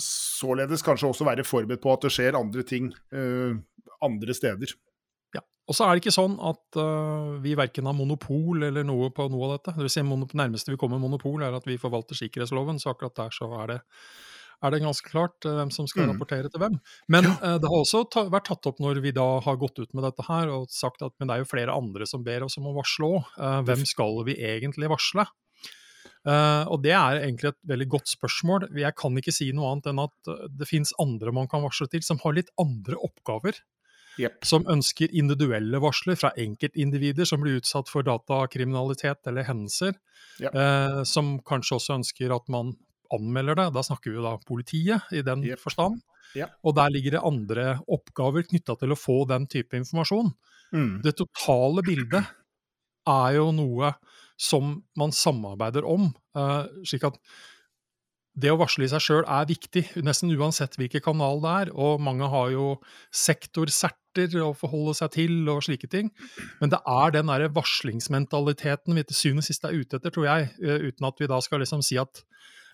således 0.00 0.84
kanskje 0.84 1.10
også 1.10 1.26
være 1.28 1.46
forberedt 1.46 1.82
på 1.82 1.92
at 1.92 2.06
det 2.06 2.12
skjer 2.14 2.38
andre 2.38 2.64
ting 2.66 2.90
uh, 3.14 3.54
andre 4.02 4.36
steder. 4.36 4.74
Ja, 5.36 5.42
og 5.68 5.76
så 5.76 5.86
er 5.86 5.94
det 5.94 6.02
ikke 6.02 6.14
sånn 6.14 6.38
at 6.42 6.80
uh, 6.80 7.38
vi 7.44 7.54
verken 7.58 7.88
har 7.88 7.96
monopol 7.96 8.66
eller 8.68 8.86
noe 8.86 9.12
på 9.14 9.28
noe 9.32 9.48
av 9.48 9.56
dette. 9.56 9.76
Det 9.78 9.86
vil 9.86 9.94
si, 9.94 10.04
nærmeste 10.04 10.74
vi 10.74 10.80
kommer 10.80 11.02
monopol, 11.02 11.40
er 11.44 11.56
at 11.56 11.68
vi 11.68 11.80
forvalter 11.80 12.18
sikkerhetsloven, 12.18 12.80
så 12.82 12.92
akkurat 12.94 13.18
der 13.24 13.34
så 13.34 13.50
er 13.62 13.74
det 13.76 13.80
er 14.62 14.70
det 14.70 14.78
ganske 14.84 15.10
klart 15.10 15.42
uh, 15.42 15.56
hvem 15.58 15.72
som 15.74 15.88
skal 15.90 16.06
mm. 16.06 16.12
rapportere 16.12 16.50
til 16.50 16.62
hvem. 16.62 16.76
Men 17.10 17.26
det 17.26 17.66
har 17.66 17.78
også 17.80 18.04
ta 18.14 18.28
vært 18.30 18.46
tatt 18.46 18.68
opp 18.70 18.78
når 18.82 19.00
vi 19.02 19.10
da 19.16 19.26
har 19.42 19.58
gått 19.58 19.80
ut 19.82 19.90
med 19.90 20.06
dette 20.06 20.22
her 20.28 20.52
og 20.54 20.70
sagt 20.70 21.02
at 21.02 21.16
men 21.18 21.26
det 21.26 21.34
er 21.34 21.42
jo 21.42 21.50
flere 21.50 21.74
andre 21.74 22.06
som 22.06 22.22
ber 22.22 22.46
oss 22.46 22.60
om 22.60 22.68
å 22.70 22.76
varsle 22.76 23.08
òg. 23.16 23.32
Hvem 23.66 23.82
skal 23.90 24.22
vi 24.28 24.38
egentlig 24.38 24.92
varsle? 24.92 25.26
Og 26.22 26.82
Det 26.84 26.92
er 26.94 27.18
egentlig 27.24 27.50
et 27.50 27.60
veldig 27.66 27.88
godt 27.96 28.10
spørsmål. 28.12 28.68
Jeg 28.78 28.94
kan 28.98 29.16
ikke 29.18 29.34
si 29.34 29.48
noe 29.56 29.72
annet 29.72 29.88
enn 29.90 30.02
at 30.04 30.32
det 30.54 30.68
finnes 30.70 30.94
andre 31.02 31.34
man 31.34 31.48
kan 31.50 31.64
varsle 31.64 31.88
til, 31.90 32.04
som 32.06 32.20
har 32.22 32.36
litt 32.36 32.52
andre 32.62 32.98
oppgaver. 33.02 33.58
Yep. 34.20 34.42
Som 34.44 34.66
ønsker 34.70 35.12
individuelle 35.16 35.80
varsler 35.80 36.18
fra 36.20 36.30
enkeltindivider 36.38 37.26
som 37.28 37.40
blir 37.42 37.58
utsatt 37.62 37.88
for 37.90 38.04
datakriminalitet 38.06 39.26
eller 39.30 39.48
hendelser. 39.48 39.96
Yep. 40.42 40.54
som 41.06 41.34
kanskje 41.44 41.76
også 41.76 41.96
ønsker 42.00 42.32
at 42.34 42.46
man 42.50 42.72
anmelder 43.12 43.58
det. 43.58 43.68
Da 43.74 43.84
snakker 43.84 44.10
vi 44.10 44.18
jo 44.18 44.24
da 44.24 44.36
politiet 44.48 45.12
i 45.12 45.24
den 45.26 45.44
yep. 45.46 45.60
forstand. 45.62 46.00
Og 46.64 46.76
der 46.76 46.92
ligger 46.92 47.16
det 47.16 47.26
andre 47.26 47.66
oppgaver 47.92 48.46
knytta 48.48 48.76
til 48.80 48.94
å 48.94 48.98
få 48.98 49.22
den 49.30 49.46
type 49.50 49.76
informasjon. 49.76 50.32
Mm. 50.72 51.02
Det 51.04 51.16
totale 51.18 51.84
bildet 51.84 52.30
er 53.08 53.36
jo 53.36 53.50
noe 53.54 53.92
som 54.42 54.76
man 54.98 55.14
samarbeider 55.14 55.86
om. 55.88 56.10
Uh, 56.36 56.66
slik 56.88 57.06
at 57.06 57.18
det 58.32 58.48
å 58.48 58.56
varsle 58.56 58.86
i 58.86 58.90
seg 58.90 59.02
sjøl 59.04 59.24
er 59.28 59.48
viktig, 59.48 59.82
nesten 60.06 60.32
uansett 60.32 60.78
hvilken 60.80 61.04
kanal 61.04 61.42
det 61.42 61.52
er. 61.64 61.72
Og 61.76 62.00
mange 62.00 62.28
har 62.32 62.52
jo 62.54 62.68
sektorserter 63.12 64.38
å 64.40 64.52
forholde 64.56 64.94
seg 64.96 65.12
til 65.18 65.50
og 65.52 65.60
slike 65.66 65.90
ting. 65.92 66.08
Men 66.60 66.72
det 66.72 66.80
er 66.88 67.12
den 67.12 67.28
derre 67.28 67.50
varslingsmentaliteten 67.52 68.96
vi 68.96 69.04
til 69.08 69.18
syvende 69.18 69.44
og 69.44 69.48
sist 69.50 69.68
er 69.68 69.76
ute 69.76 70.00
etter, 70.00 70.14
tror 70.14 70.28
jeg. 70.30 70.48
Eh, 70.64 70.88
uten 70.88 71.08
at 71.08 71.20
vi 71.20 71.28
da 71.28 71.42
skal 71.44 71.60
liksom 71.64 71.84
si 71.84 72.00
at 72.00 72.24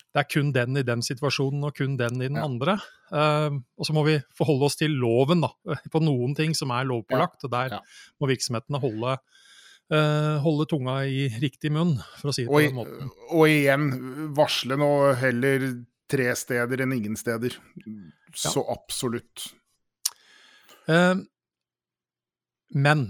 det 0.09 0.23
er 0.23 0.29
kun 0.31 0.53
den 0.55 0.79
i 0.79 0.85
den 0.85 1.03
situasjonen 1.05 1.67
og 1.67 1.75
kun 1.77 1.99
den 1.99 2.23
i 2.23 2.29
den 2.31 2.39
ja. 2.39 2.47
andre. 2.47 2.79
Uh, 3.11 3.59
og 3.77 3.85
så 3.85 3.93
må 3.93 4.05
vi 4.07 4.15
forholde 4.37 4.65
oss 4.65 4.79
til 4.79 4.95
loven 4.97 5.43
da, 5.43 5.51
på 5.91 6.01
noen 6.01 6.33
ting 6.39 6.55
som 6.57 6.71
er 6.73 6.87
lovpålagt. 6.89 7.43
og 7.45 7.53
Der 7.53 7.77
må 8.17 8.31
virksomhetene 8.31 8.81
holde, 8.81 9.19
holde, 9.89 10.67
tunga 10.69 10.99
i 11.09 11.23
riktig 11.41 11.71
munn, 11.73 11.95
for 12.19 12.29
å 12.29 12.33
si 12.35 12.43
det 12.45 12.51
på 12.51 12.59
den 12.61 12.75
måten. 12.77 13.07
Og 13.33 13.49
igjen, 13.49 13.87
varsle 14.37 14.77
nå 14.77 14.89
heller 15.17 15.65
tre 16.09 16.27
steder 16.37 16.83
enn 16.85 16.93
ingen 16.93 17.17
steder. 17.17 17.55
Så 18.37 18.61
ja. 18.61 18.75
absolutt. 18.75 19.47
Eh, 20.89 21.15
men 22.77 23.05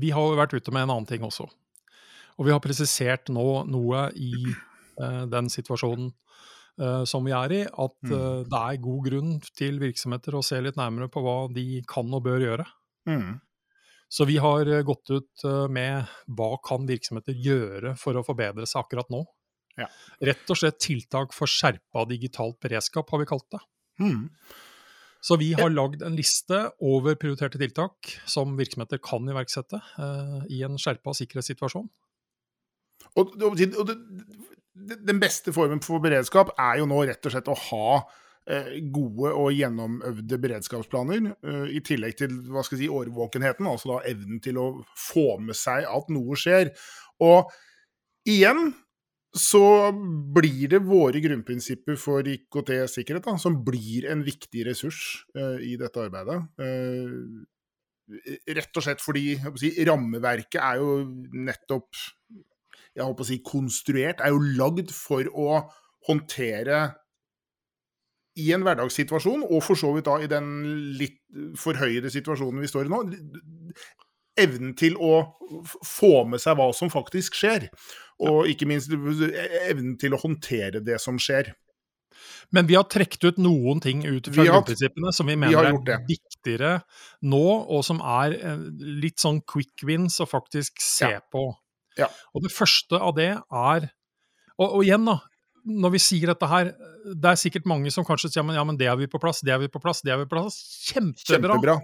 vi 0.00 0.14
har 0.16 0.30
jo 0.30 0.40
vært 0.40 0.56
ute 0.56 0.72
med 0.72 0.86
en 0.86 0.94
annen 0.96 1.10
ting 1.10 1.24
også. 1.28 1.50
Og 2.40 2.48
vi 2.48 2.54
har 2.54 2.64
presisert 2.64 3.28
nå 3.28 3.46
noe 3.68 4.06
i 4.16 4.32
Eh, 5.00 5.22
den 5.30 5.48
situasjonen 5.52 6.10
eh, 6.80 7.04
som 7.08 7.24
vi 7.24 7.32
er 7.36 7.54
i, 7.56 7.62
at 7.64 7.96
mm. 8.04 8.12
Eh, 8.12 8.42
det 8.50 8.60
er 8.60 8.82
god 8.84 9.06
grunn 9.08 9.32
til 9.56 9.80
virksomheter 9.82 10.36
å 10.36 10.44
se 10.44 10.60
litt 10.60 10.78
nærmere 10.80 11.08
på 11.12 11.22
hva 11.24 11.38
de 11.52 11.82
kan 11.88 12.12
og 12.12 12.24
bør 12.26 12.44
gjøre. 12.44 12.66
Mm. 13.08 13.40
Så 14.12 14.26
vi 14.28 14.36
har 14.42 14.68
gått 14.84 15.08
ut 15.08 15.44
med 15.72 16.10
hva 16.36 16.50
kan 16.66 16.84
virksomheter 16.88 17.32
gjøre 17.32 17.94
for 17.96 18.18
å 18.18 18.24
forbedre 18.26 18.66
seg 18.68 18.82
akkurat 18.82 19.08
nå. 19.12 19.22
Ja. 19.80 19.86
Rett 20.20 20.50
og 20.52 20.58
slett 20.60 20.82
tiltak 20.84 21.32
for 21.32 21.48
skjerpa 21.48 22.04
digitalt 22.10 22.58
beredskap, 22.60 23.08
har 23.08 23.22
vi 23.22 23.28
kalt 23.30 23.48
det. 23.54 23.62
Mm. 24.02 24.26
Så 25.22 25.36
vi 25.38 25.52
har 25.54 25.70
lagd 25.70 26.02
en 26.02 26.16
liste 26.18 26.58
over 26.82 27.14
prioriterte 27.14 27.60
tiltak 27.60 28.10
som 28.26 28.56
virksomheter 28.58 28.98
kan 29.02 29.28
iverksette 29.30 29.78
eh, 29.78 30.40
i 30.50 30.62
en 30.66 30.74
skjerpa 30.80 31.14
sikkerhetssituasjon. 31.14 31.86
Og, 33.20 33.36
og, 33.38 33.62
og 33.78 33.92
den 34.74 35.20
beste 35.22 35.54
formen 35.54 35.82
for 35.84 36.02
beredskap 36.02 36.50
er 36.58 36.80
jo 36.80 36.88
nå 36.90 37.04
rett 37.06 37.28
og 37.28 37.34
slett 37.34 37.50
å 37.52 37.58
ha 37.68 37.86
eh, 38.00 38.18
gode 38.90 39.30
og 39.38 39.52
gjennomøvde 39.54 40.38
beredskapsplaner, 40.42 41.28
eh, 41.46 41.66
i 41.78 41.82
tillegg 41.84 42.16
til 42.18 42.34
hva 42.50 42.64
skal 42.66 42.78
jeg 42.78 42.88
si, 42.88 42.90
årvåkenheten, 42.90 43.68
altså 43.70 43.94
da 43.94 44.00
evnen 44.10 44.40
til 44.42 44.58
å 44.58 44.68
få 44.98 45.38
med 45.38 45.54
seg 45.58 45.86
at 45.86 46.10
noe 46.10 46.38
skjer. 46.38 46.72
Og 47.22 47.52
igjen 48.26 48.72
så 49.32 49.92
blir 50.34 50.68
det 50.74 50.82
våre 50.84 51.22
grunnprinsipper 51.24 51.96
for 51.96 52.26
IKT-sikkerhet 52.28 53.30
som 53.40 53.62
blir 53.64 54.10
en 54.12 54.26
viktig 54.26 54.66
ressurs 54.66 55.24
uh, 55.38 55.56
i 55.56 55.78
dette 55.80 56.02
arbeidet. 56.02 56.36
Rett 58.52 58.76
og 58.76 58.84
slett 58.84 59.00
fordi 59.00 59.38
si, 59.56 59.70
rammeverket 59.88 60.60
er 60.60 60.82
jo 60.82 60.98
nettopp 61.32 61.96
jeg 62.92 63.06
håper 63.06 63.24
å 63.24 63.28
si 63.30 63.38
konstruert, 63.40 64.20
er 64.20 64.34
jo 64.34 64.42
lagd 64.58 64.92
for 64.92 65.24
å 65.32 65.62
håndtere 66.08 66.90
i 68.40 68.52
en 68.56 68.64
hverdagssituasjon, 68.64 69.44
og 69.48 69.60
for 69.64 69.78
så 69.78 69.90
vidt 69.96 70.08
da 70.08 70.16
i 70.22 70.30
den 70.30 70.52
litt 70.98 71.20
forhøyede 71.60 72.12
situasjonen 72.12 72.62
vi 72.62 72.70
står 72.70 72.88
i 72.88 72.92
nå, 72.92 73.02
evnen 74.40 74.72
til 74.78 74.96
å 74.96 75.14
få 75.84 76.22
med 76.28 76.40
seg 76.40 76.56
hva 76.56 76.70
som 76.76 76.92
faktisk 76.92 77.36
skjer. 77.36 77.68
Og 78.22 78.48
ikke 78.48 78.68
minst 78.70 78.92
evnen 78.92 79.98
til 80.00 80.16
å 80.16 80.20
håndtere 80.22 80.80
det 80.84 81.00
som 81.02 81.18
skjer. 81.20 81.52
Men 82.52 82.68
vi 82.68 82.76
har 82.76 82.84
trukket 82.90 83.24
ut 83.24 83.40
noen 83.40 83.80
ting 83.82 84.04
ut 84.04 84.28
fra 84.28 84.44
grunnprinsippene 84.46 85.12
som 85.16 85.28
vi 85.28 85.36
mener 85.40 85.72
vi 85.72 85.92
er 85.94 86.04
viktigere 86.08 86.72
nå, 87.24 87.46
og 87.72 87.80
som 87.86 88.02
er 88.04 88.36
eh, 88.36 88.66
litt 89.02 89.22
sånn 89.22 89.40
quick 89.48 89.84
wins 89.88 90.20
å 90.20 90.28
faktisk 90.28 90.80
se 90.84 91.14
ja. 91.16 91.22
på. 91.32 91.48
Ja. 91.98 92.08
Og 92.36 92.44
det 92.44 92.52
første 92.52 93.00
av 93.00 93.16
det 93.16 93.32
er 93.36 93.88
og, 94.60 94.66
og, 94.66 94.80
igjen, 94.84 95.06
da, 95.08 95.16
når 95.62 95.94
vi 95.94 96.00
sier 96.02 96.32
dette 96.32 96.48
her 96.50 96.72
Det 97.22 97.28
er 97.28 97.38
sikkert 97.38 97.68
mange 97.70 97.90
som 97.94 98.06
kanskje 98.06 98.32
sier 98.32 98.44
men, 98.46 98.56
ja, 98.58 98.64
men 98.66 98.78
det 98.78 98.88
er 98.90 98.96
vi 98.98 99.08
på 99.10 99.20
plass, 99.22 99.42
det 99.46 99.54
er 99.54 99.60
vi 99.62 99.70
på 99.70 99.82
plass, 99.82 100.02
det 100.06 100.14
er 100.14 100.20
vi 100.22 100.26
på 100.26 100.36
plass. 100.36 100.58
Kjempebra! 100.88 101.58
Kjempebra. 101.58 101.76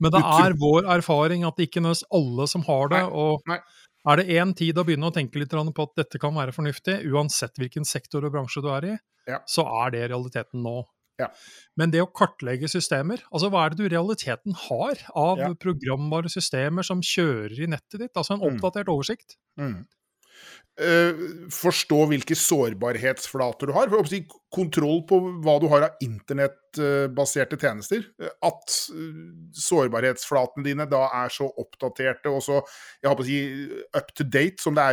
Men 0.00 0.14
det 0.14 0.22
er 0.44 0.56
vår 0.58 0.88
erfaring 0.98 1.46
at 1.46 1.58
det 1.58 1.68
ikke 1.68 1.82
nødvendigvis 1.84 2.08
alle 2.20 2.48
som 2.50 2.66
har 2.66 2.92
det. 2.94 3.04
Og 3.10 3.50
Nei. 3.50 3.60
Er 4.08 4.16
det 4.16 4.32
én 4.32 4.54
tid 4.56 4.78
å 4.80 4.84
begynne 4.88 5.10
å 5.10 5.12
tenke 5.12 5.40
litt 5.42 5.52
på 5.52 5.84
at 5.84 5.98
dette 5.98 6.20
kan 6.20 6.32
være 6.32 6.54
fornuftig, 6.56 7.02
uansett 7.12 7.58
hvilken 7.60 7.84
sektor 7.84 8.24
og 8.24 8.32
bransje 8.32 8.62
du 8.64 8.70
er 8.72 8.86
i, 8.88 8.94
ja. 9.28 9.42
så 9.44 9.66
er 9.82 9.92
det 9.92 10.06
realiteten 10.08 10.64
nå. 10.64 10.78
Ja. 11.20 11.28
Men 11.76 11.92
det 11.92 12.00
å 12.00 12.08
kartlegge 12.08 12.70
systemer, 12.72 13.20
altså 13.28 13.50
hva 13.52 13.66
er 13.66 13.74
det 13.74 13.82
du 13.82 13.84
i 13.84 13.92
realiteten 13.92 14.56
har 14.56 15.02
av 15.12 15.42
ja. 15.42 15.50
programvare 15.60 16.32
systemer 16.32 16.86
som 16.86 17.02
kjører 17.04 17.58
i 17.60 17.68
nettet 17.68 18.00
ditt? 18.00 18.14
Altså 18.14 18.38
en 18.38 18.40
mm. 18.40 18.46
oppdatert 18.48 18.88
oversikt. 18.92 19.36
Mm. 19.60 19.82
Uh, 20.80 21.50
forstå 21.52 21.96
hvilke 22.08 22.32
sårbarhetsflater 22.38 23.68
du 23.68 23.74
har. 23.76 23.90
For 23.92 24.00
å 24.00 24.08
si, 24.08 24.22
kontroll 24.54 25.02
på 25.04 25.18
hva 25.44 25.58
du 25.60 25.66
har 25.68 25.84
av 25.84 25.98
internettbaserte 26.00 27.58
tjenester. 27.60 28.06
At 28.46 28.76
uh, 28.94 29.18
sårbarhetsflatene 29.60 30.64
dine 30.64 30.86
da 30.88 31.02
er 31.18 31.34
så 31.34 31.50
oppdaterte 31.60 32.32
og 32.32 32.40
så 32.46 32.62
jeg 33.02 33.10
håper 33.10 33.26
å 33.26 33.28
si, 33.28 33.40
up 33.98 34.14
to 34.16 34.24
date 34.24 34.64
som 34.64 34.78
det, 34.78 34.86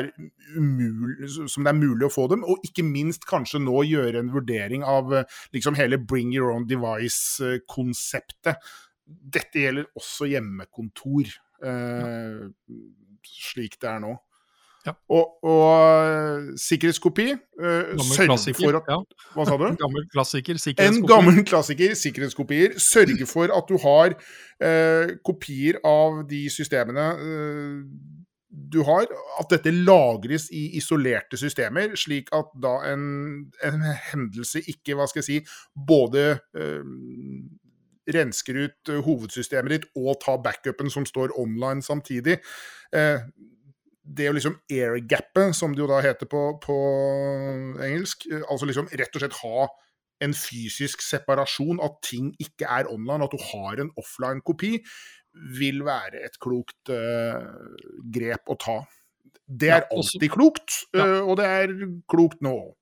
umulig, 0.58 1.32
som 1.38 1.64
det, 1.64 1.72
er 1.72 1.80
mulig 1.80 2.10
å 2.10 2.14
få 2.18 2.28
dem. 2.34 2.44
Og 2.44 2.68
ikke 2.68 2.84
minst 2.84 3.24
kanskje 3.30 3.64
nå 3.64 3.86
gjøre 3.88 4.26
en 4.26 4.36
vurdering 4.36 4.84
av 4.84 5.16
liksom 5.56 5.80
hele 5.80 6.02
bring 6.04 6.36
your 6.36 6.52
own 6.52 6.68
device-konseptet. 6.68 8.60
Dette 9.08 9.64
gjelder 9.64 9.88
også 9.96 10.28
hjemmekontor, 10.34 11.32
eh, 11.64 12.48
slik 13.24 13.80
det 13.80 13.94
er 13.94 14.02
nå. 14.04 14.18
Ja. 14.88 14.94
Og, 15.12 15.44
og, 15.44 16.54
sikkerhetskopi 16.62 17.26
uh, 17.36 18.04
sørge 18.08 18.54
for 18.56 18.78
at 18.80 18.92
ja. 18.92 19.00
Hva 19.36 19.48
sa 19.50 19.58
du? 19.60 19.66
gammel 19.82 20.06
klassiker, 20.14 20.60
En 20.86 21.02
gammel 21.08 21.42
klassiker, 21.48 21.96
sikkerhetskopier. 21.98 22.78
Sørge 22.82 23.28
for 23.28 23.52
at 23.52 23.68
du 23.68 23.76
har 23.84 24.16
uh, 24.16 25.18
kopier 25.28 25.82
av 25.84 26.24
de 26.30 26.46
systemene 26.54 27.10
uh, 27.20 27.84
du 28.48 28.80
har. 28.88 29.12
At 29.42 29.52
dette 29.52 29.76
lagres 29.76 30.48
i 30.56 30.70
isolerte 30.80 31.38
systemer, 31.38 31.98
slik 32.00 32.32
at 32.36 32.56
da 32.64 32.78
en, 32.94 33.06
en 33.68 33.86
hendelse 34.12 34.64
ikke, 34.72 34.96
hva 34.96 35.10
skal 35.12 35.26
jeg 35.26 35.30
si, 35.30 35.40
både 35.88 36.30
rensker 38.16 38.64
ut 38.64 38.92
hovedsystemet 39.04 39.74
ditt 39.74 39.88
og 40.00 40.18
tar 40.24 40.40
backupen 40.44 40.92
som 40.92 41.06
står 41.08 41.36
online 41.40 41.84
samtidig. 41.84 42.40
Eh, 42.96 43.20
det 44.08 44.30
å 44.30 44.36
liksom 44.38 44.56
airgappe, 44.72 45.50
som 45.58 45.74
det 45.76 45.84
jo 45.84 45.90
da 45.90 46.00
heter 46.06 46.30
på, 46.32 46.44
på 46.64 46.78
engelsk, 47.84 48.28
eh, 48.32 48.46
altså 48.48 48.70
liksom 48.70 48.90
rett 48.94 49.16
og 49.18 49.24
slett 49.24 49.38
ha 49.42 49.68
en 50.24 50.34
fysisk 50.34 51.04
separasjon, 51.06 51.82
at 51.84 52.00
ting 52.06 52.32
ikke 52.42 52.70
er 52.80 52.90
online, 52.90 53.28
at 53.28 53.36
du 53.36 53.44
har 53.52 53.84
en 53.84 53.92
offline 54.02 54.42
kopi, 54.46 54.78
vil 55.60 55.84
være 55.86 56.24
et 56.26 56.40
klokt 56.42 56.90
uh, 56.90 57.44
grep 58.16 58.50
å 58.50 58.56
ta. 58.58 58.80
Det 59.46 59.70
er 59.76 59.86
alltid 59.94 60.32
klokt, 60.34 60.80
uh, 60.98 61.22
og 61.22 61.36
det 61.38 61.46
er 61.60 61.76
klokt 62.10 62.42
nå 62.42 62.56
òg. 62.64 62.74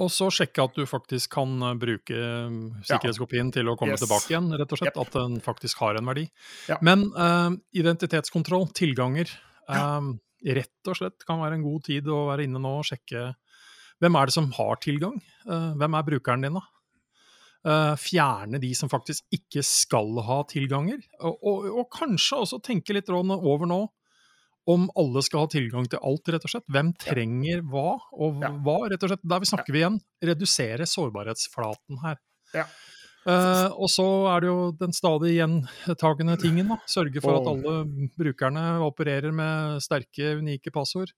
Og 0.00 0.08
så 0.08 0.30
sjekke 0.32 0.64
at 0.64 0.76
du 0.78 0.86
faktisk 0.88 1.34
kan 1.34 1.50
bruke 1.80 2.16
mm, 2.16 2.60
sikkerhetskopien 2.88 3.50
ja. 3.50 3.56
til 3.58 3.68
å 3.68 3.76
komme 3.76 3.96
yes. 3.96 4.04
tilbake 4.04 4.32
igjen, 4.32 4.48
rett 4.56 4.72
og 4.72 4.80
slett. 4.80 4.94
Yep. 4.94 5.00
At 5.02 5.16
den 5.18 5.34
faktisk 5.44 5.82
har 5.84 5.98
en 5.98 6.08
verdi. 6.08 6.24
Ja. 6.70 6.78
Men 6.86 7.08
uh, 7.12 7.50
identitetskontroll, 7.76 8.70
tilganger, 8.76 9.32
um, 9.68 10.14
rett 10.40 10.90
og 10.90 10.98
slett 10.98 11.24
kan 11.28 11.40
være 11.42 11.58
en 11.58 11.64
god 11.66 11.86
tid 11.86 12.08
å 12.10 12.26
være 12.30 12.46
inne 12.48 12.62
nå 12.62 12.78
og 12.80 12.88
sjekke 12.88 13.30
hvem 14.00 14.16
er 14.16 14.28
det 14.28 14.32
som 14.32 14.46
har 14.56 14.78
tilgang. 14.80 15.18
Uh, 15.44 15.72
hvem 15.76 15.96
er 15.96 16.04
brukeren 16.06 16.44
din, 16.46 16.56
da? 16.56 16.62
Uh, 17.60 17.94
fjerne 18.00 18.56
de 18.62 18.70
som 18.72 18.88
faktisk 18.88 19.26
ikke 19.36 19.60
skal 19.66 20.22
ha 20.24 20.38
tilganger. 20.48 21.02
Og, 21.20 21.36
og, 21.44 21.66
og 21.82 21.90
kanskje 21.92 22.38
også 22.46 22.60
tenke 22.64 22.96
litt 22.96 23.12
over 23.12 23.68
nå 23.68 23.82
om 24.70 24.86
alle 24.98 25.22
skal 25.24 25.44
ha 25.44 25.50
tilgang 25.52 25.88
til 25.90 26.00
alt, 26.06 26.30
rett 26.32 26.46
og 26.46 26.52
slett. 26.52 26.66
Hvem 26.72 26.94
trenger 27.00 27.62
hva, 27.68 27.98
og 28.12 28.40
hva, 28.40 28.78
rett 28.92 29.04
og 29.04 29.12
slett. 29.12 29.26
Der 29.32 29.42
vi 29.42 29.50
snakker 29.50 29.74
vi 29.74 29.82
igjen 29.82 30.00
redusere 30.30 30.88
sårbarhetsflaten 30.88 32.00
her. 32.04 32.20
Ja. 32.56 32.66
Uh, 33.20 33.68
og 33.76 33.90
så 33.92 34.06
er 34.32 34.40
det 34.40 34.48
jo 34.48 34.60
den 34.80 34.94
stadig 34.96 35.34
gjentagende 35.34 36.38
tingen, 36.40 36.70
da. 36.72 36.78
Sørge 36.88 37.20
for 37.20 37.36
at 37.36 37.48
alle 37.50 38.08
brukerne 38.16 38.62
opererer 38.86 39.34
med 39.36 39.82
sterke, 39.84 40.38
unike 40.40 40.72
passord. 40.72 41.12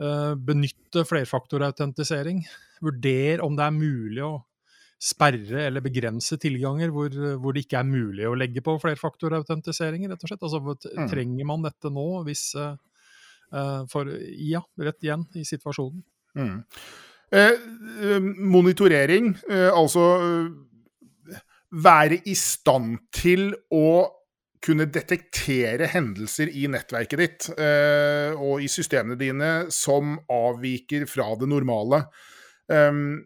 Uh, 0.00 0.32
benytte 0.34 1.04
flerfaktorautentisering. 1.04 2.40
Vurder 2.80 3.44
om 3.44 3.58
det 3.58 3.66
er 3.66 3.76
mulig 3.76 4.24
å 4.24 4.38
sperre 5.00 5.64
eller 5.66 5.80
begrense 5.84 6.36
tilganger 6.40 6.90
hvor, 6.92 7.14
hvor, 7.40 7.54
det 7.56 7.64
ikke 7.64 7.78
er 7.80 7.88
mulig 7.88 8.26
å 8.28 8.36
legge 8.36 8.60
på 8.64 8.74
flerfaktorautentisering, 8.80 10.08
rett 10.08 10.24
og 10.24 10.32
slett. 10.32 10.48
Altså, 10.48 10.62
mm. 10.64 11.12
Trenger 11.12 11.52
man 11.52 11.68
dette 11.68 11.92
nå 11.92 12.08
hvis 12.28 12.48
uh, 12.56 12.74
For 13.92 14.08
ja, 14.40 14.64
rett 14.80 15.04
igjen 15.04 15.28
i 15.36 15.44
situasjonen. 15.48 16.00
Mm. 16.38 16.58
Eh, 17.30 17.52
monitorering, 18.38 19.36
eh, 19.50 19.70
altså 19.70 20.00
være 21.70 22.22
i 22.26 22.34
stand 22.38 22.96
til 23.14 23.52
å 23.70 24.08
kunne 24.60 24.84
detektere 24.92 25.88
hendelser 25.88 26.50
i 26.52 26.66
nettverket 26.68 27.20
ditt 27.20 27.48
eh, 27.56 28.34
og 28.36 28.60
i 28.60 28.68
systemene 28.68 29.16
dine 29.20 29.50
som 29.72 30.18
avviker 30.30 31.06
fra 31.08 31.32
det 31.40 31.48
normale. 31.48 32.04
Um, 32.68 33.20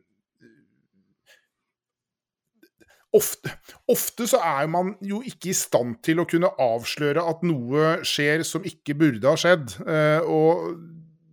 Ofte, 3.14 3.52
ofte, 3.86 4.24
så 4.26 4.40
er 4.42 4.66
man 4.66 4.88
jo 5.06 5.20
ikke 5.22 5.52
i 5.52 5.54
stand 5.54 6.00
til 6.02 6.18
å 6.18 6.24
kunne 6.26 6.48
avsløre 6.58 7.22
at 7.30 7.44
noe 7.46 8.00
skjer 8.02 8.42
som 8.42 8.64
ikke 8.66 8.96
burde 8.98 9.30
ha 9.30 9.38
skjedd. 9.38 9.76
Eh, 9.86 10.26
og 10.26 10.80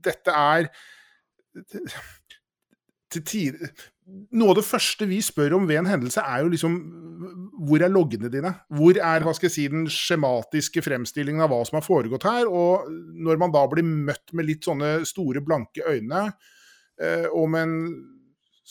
dette 0.06 0.36
er 0.38 0.68
til 3.12 3.26
tider 3.26 3.74
Noe 4.32 4.54
av 4.54 4.58
det 4.60 4.68
første 4.68 5.08
vi 5.10 5.20
spør 5.24 5.58
om 5.58 5.68
ved 5.70 5.82
en 5.82 5.90
hendelse, 5.92 6.24
er 6.24 6.44
jo 6.44 6.52
liksom 6.54 6.78
Hvor 7.68 7.84
er 7.84 7.92
loggene 7.94 8.32
dine? 8.34 8.54
Hvor 8.74 8.98
er 8.98 9.26
hva 9.26 9.34
skal 9.38 9.48
jeg 9.48 9.56
si, 9.56 9.68
den 9.72 9.86
skjematiske 9.92 10.82
fremstillingen 10.86 11.44
av 11.46 11.52
hva 11.54 11.60
som 11.68 11.78
har 11.78 11.86
foregått 11.86 12.26
her? 12.26 12.50
Og 12.50 12.90
når 13.22 13.42
man 13.42 13.54
da 13.54 13.62
blir 13.70 13.86
møtt 13.86 14.34
med 14.38 14.48
litt 14.48 14.66
sånne 14.66 15.04
store, 15.08 15.44
blanke 15.46 15.86
øyne, 15.86 16.24
uh, 16.32 17.28
og 17.30 17.52
med 17.54 17.68
en 17.68 17.78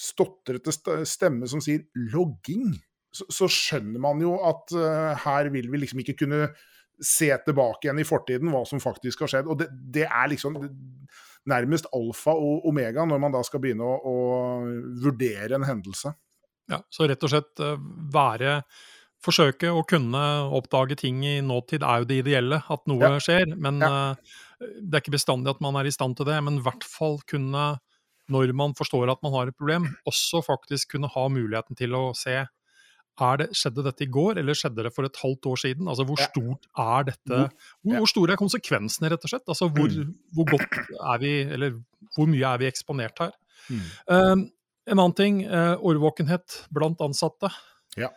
stotrete 0.01 0.75
stemme 1.07 1.47
som 1.51 1.63
sier 1.63 1.85
'logging', 1.95 2.75
så, 3.11 3.27
så, 3.31 3.49
skjønner 3.51 4.03
man 4.03 4.21
jo 4.23 4.37
at 4.47 4.75
uh, 4.75 5.15
her 5.25 5.51
vil 5.55 5.71
vi 5.71 5.83
liksom 5.83 6.03
ikke 6.03 6.19
kunne 6.25 6.49
se 7.01 7.31
tilbake 7.47 7.87
igjen 7.87 8.03
i 8.03 8.07
fortiden 8.07 8.53
hva 8.53 8.63
som 8.69 8.83
faktisk 8.83 9.25
har 9.25 9.33
skjedd. 9.33 9.49
Og 9.51 9.59
det, 9.63 9.71
det 9.71 10.07
er 10.07 10.31
liksom 10.31 10.59
nærmest 11.49 11.89
alfa 11.97 12.35
og 12.37 12.67
omega 12.69 13.07
når 13.09 13.21
man 13.23 13.35
da 13.35 13.43
skal 13.47 13.63
begynne 13.63 13.87
å, 13.87 13.97
å 13.97 14.17
vurdere 15.03 15.57
en 15.57 15.67
hendelse. 15.69 16.13
Ja, 16.71 16.81
så 16.93 17.09
rett 17.11 17.25
og 17.27 17.33
slett 17.33 17.63
uh, 17.65 17.77
være 18.13 18.61
Forsøke 19.21 19.69
å 19.69 19.83
kunne 19.85 20.21
oppdage 20.57 20.97
ting 20.97 21.19
i 21.29 21.43
nåtid 21.45 21.83
er 21.85 22.01
jo 22.01 22.07
det 22.09 22.23
ideelle, 22.23 22.63
at 22.73 22.87
noe 22.89 23.03
ja. 23.05 23.19
skjer. 23.21 23.51
Men 23.53 23.83
ja. 23.85 23.91
uh, 24.17 24.39
det 24.81 24.97
er 24.97 25.03
ikke 25.03 25.13
bestandig 25.13 25.53
at 25.53 25.61
man 25.61 25.77
er 25.77 25.91
i 25.91 25.93
stand 25.93 26.17
til 26.17 26.25
det. 26.25 26.39
Men 26.47 26.57
i 26.57 26.65
hvert 26.65 26.87
fall 26.89 27.19
kunne, 27.29 27.67
når 28.33 28.55
man 28.57 28.73
forstår 28.79 29.13
at 29.13 29.21
man 29.27 29.35
har 29.37 29.51
et 29.51 29.59
problem, 29.61 29.91
også 30.09 30.41
faktisk 30.47 30.95
kunne 30.95 31.13
ha 31.13 31.27
muligheten 31.29 31.77
til 31.77 31.99
å 31.99 32.03
se 32.17 32.39
det, 33.41 33.49
skjedde 33.57 33.85
dette 33.87 34.07
i 34.07 34.11
går, 34.13 34.41
eller 34.41 34.57
skjedde 34.59 34.87
det 34.87 34.93
for 34.95 35.09
et 35.09 35.21
halvt 35.23 35.51
år 35.53 35.61
siden? 35.63 35.91
Altså, 35.91 36.07
Hvor 36.09 36.23
stort 36.23 36.69
er 36.85 37.09
dette? 37.11 37.41
Hvor, 37.83 37.99
hvor 37.99 38.11
store 38.13 38.37
er 38.37 38.41
konsekvensene, 38.41 39.11
rett 39.13 39.27
og 39.27 39.33
slett? 39.35 39.47
Altså, 39.47 39.69
hvor, 39.75 39.91
mm. 39.91 40.15
hvor, 40.37 40.49
godt 40.55 40.81
er 40.81 41.23
vi, 41.23 41.35
eller 41.57 41.77
hvor 42.17 42.31
mye 42.31 42.55
er 42.55 42.63
vi 42.63 42.71
eksponert 42.71 43.23
her? 43.25 43.37
Mm. 43.71 43.85
Uh, 44.11 44.47
en 44.91 44.99
annen 44.99 45.19
ting, 45.19 45.45
uh, 45.47 45.77
årvåkenhet 45.87 46.65
blant 46.75 47.03
ansatte. 47.05 47.53
Ja. 48.01 48.11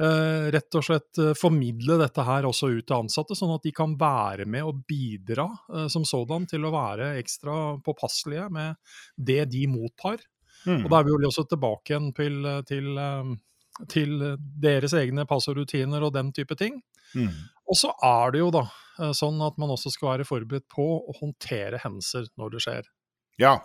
Uh, 0.00 0.48
rett 0.48 0.76
og 0.78 0.84
slett 0.86 1.18
uh, 1.20 1.34
formidle 1.36 1.98
dette 2.00 2.24
her 2.24 2.46
også 2.48 2.70
ut 2.72 2.86
til 2.88 2.96
ansatte, 2.96 3.36
sånn 3.36 3.52
at 3.52 3.66
de 3.66 3.72
kan 3.76 3.98
være 4.00 4.46
med 4.48 4.64
og 4.64 4.78
bidra 4.88 5.44
uh, 5.68 5.90
som 5.92 6.06
sådan 6.08 6.46
til 6.48 6.64
å 6.64 6.72
være 6.72 7.10
ekstra 7.20 7.56
påpasselige 7.84 8.46
med 8.54 8.78
det 9.20 9.42
de 9.52 9.66
mottar. 9.68 10.22
Mm. 10.64 10.86
Og 10.86 10.88
Da 10.92 11.00
er 11.00 11.04
vi 11.04 11.12
jo 11.12 11.20
også 11.28 11.44
tilbake 11.50 11.92
igjen 11.92 12.08
til, 12.16 12.48
til 12.68 12.88
til 13.88 14.20
deres 14.60 14.94
egne 14.96 15.24
passordrutiner 15.28 16.04
og 16.04 16.14
den 16.16 16.32
type 16.36 16.56
ting. 16.58 16.80
Mm. 17.14 17.32
Og 17.70 17.78
så 17.78 17.92
er 18.04 18.34
det 18.34 18.42
jo 18.42 18.50
da 18.54 18.64
eh, 19.00 19.12
sånn 19.16 19.40
at 19.46 19.58
man 19.60 19.72
også 19.74 19.92
skal 19.94 20.14
være 20.14 20.28
forberedt 20.28 20.68
på 20.72 20.86
å 21.00 21.16
håndtere 21.20 21.80
hendelser 21.82 22.28
når 22.40 22.56
det 22.56 22.64
skjer. 22.66 22.90
Ja. 23.40 23.56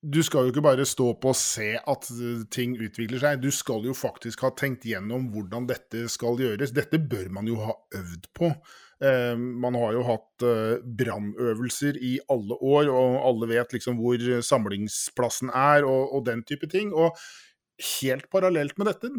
Du 0.00 0.22
skal 0.24 0.46
jo 0.46 0.52
ikke 0.54 0.64
bare 0.64 0.86
stå 0.88 1.10
på 1.20 1.34
og 1.34 1.36
se 1.36 1.74
at 1.76 2.06
ting 2.52 2.72
utvikler 2.80 3.20
seg. 3.20 3.42
Du 3.42 3.50
skal 3.52 3.84
jo 3.84 3.92
faktisk 3.96 4.46
ha 4.46 4.50
tenkt 4.56 4.86
gjennom 4.88 5.28
hvordan 5.34 5.68
dette 5.68 6.06
skal 6.12 6.40
gjøres. 6.40 6.72
Dette 6.72 6.98
bør 6.98 7.28
man 7.36 7.50
jo 7.50 7.58
ha 7.60 7.74
øvd 7.98 8.30
på. 8.36 8.48
Eh, 9.00 9.36
man 9.36 9.76
har 9.80 9.94
jo 9.96 10.02
hatt 10.04 10.44
eh, 10.44 10.80
brannøvelser 11.00 11.96
i 12.04 12.18
alle 12.28 12.56
år, 12.60 12.90
og 12.92 13.20
alle 13.30 13.48
vet 13.54 13.72
liksom 13.72 13.96
hvor 14.00 14.20
samlingsplassen 14.44 15.52
er, 15.56 15.86
og, 15.88 16.12
og, 16.12 16.24
den 16.28 16.44
type 16.44 16.68
ting. 16.68 16.92
Og 16.92 17.16
helt 17.96 18.28
parallelt 18.32 18.76
med 18.78 18.92
dette 18.92 19.12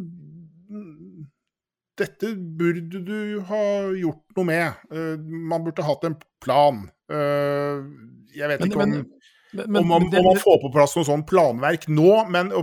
Dette 2.02 2.30
burde 2.58 3.02
du 3.04 3.42
ha 3.50 3.64
gjort 3.98 4.38
noe 4.38 4.48
med. 4.48 4.86
Eh, 4.94 5.18
man 5.20 5.66
burde 5.66 5.86
hatt 5.86 6.06
en 6.08 6.16
plan. 6.42 6.86
Jeg 7.12 8.48
vet 8.48 8.62
ikke 8.64 8.80
om, 8.80 8.94
men, 8.94 9.66
men, 9.66 9.82
om, 9.82 9.90
man, 9.90 10.06
om 10.08 10.28
man 10.30 10.40
får 10.40 10.62
på 10.62 10.72
plass 10.72 10.96
noe 10.96 11.06
sånn 11.10 11.26
planverk 11.28 11.90
nå, 11.92 12.14
men 12.32 12.54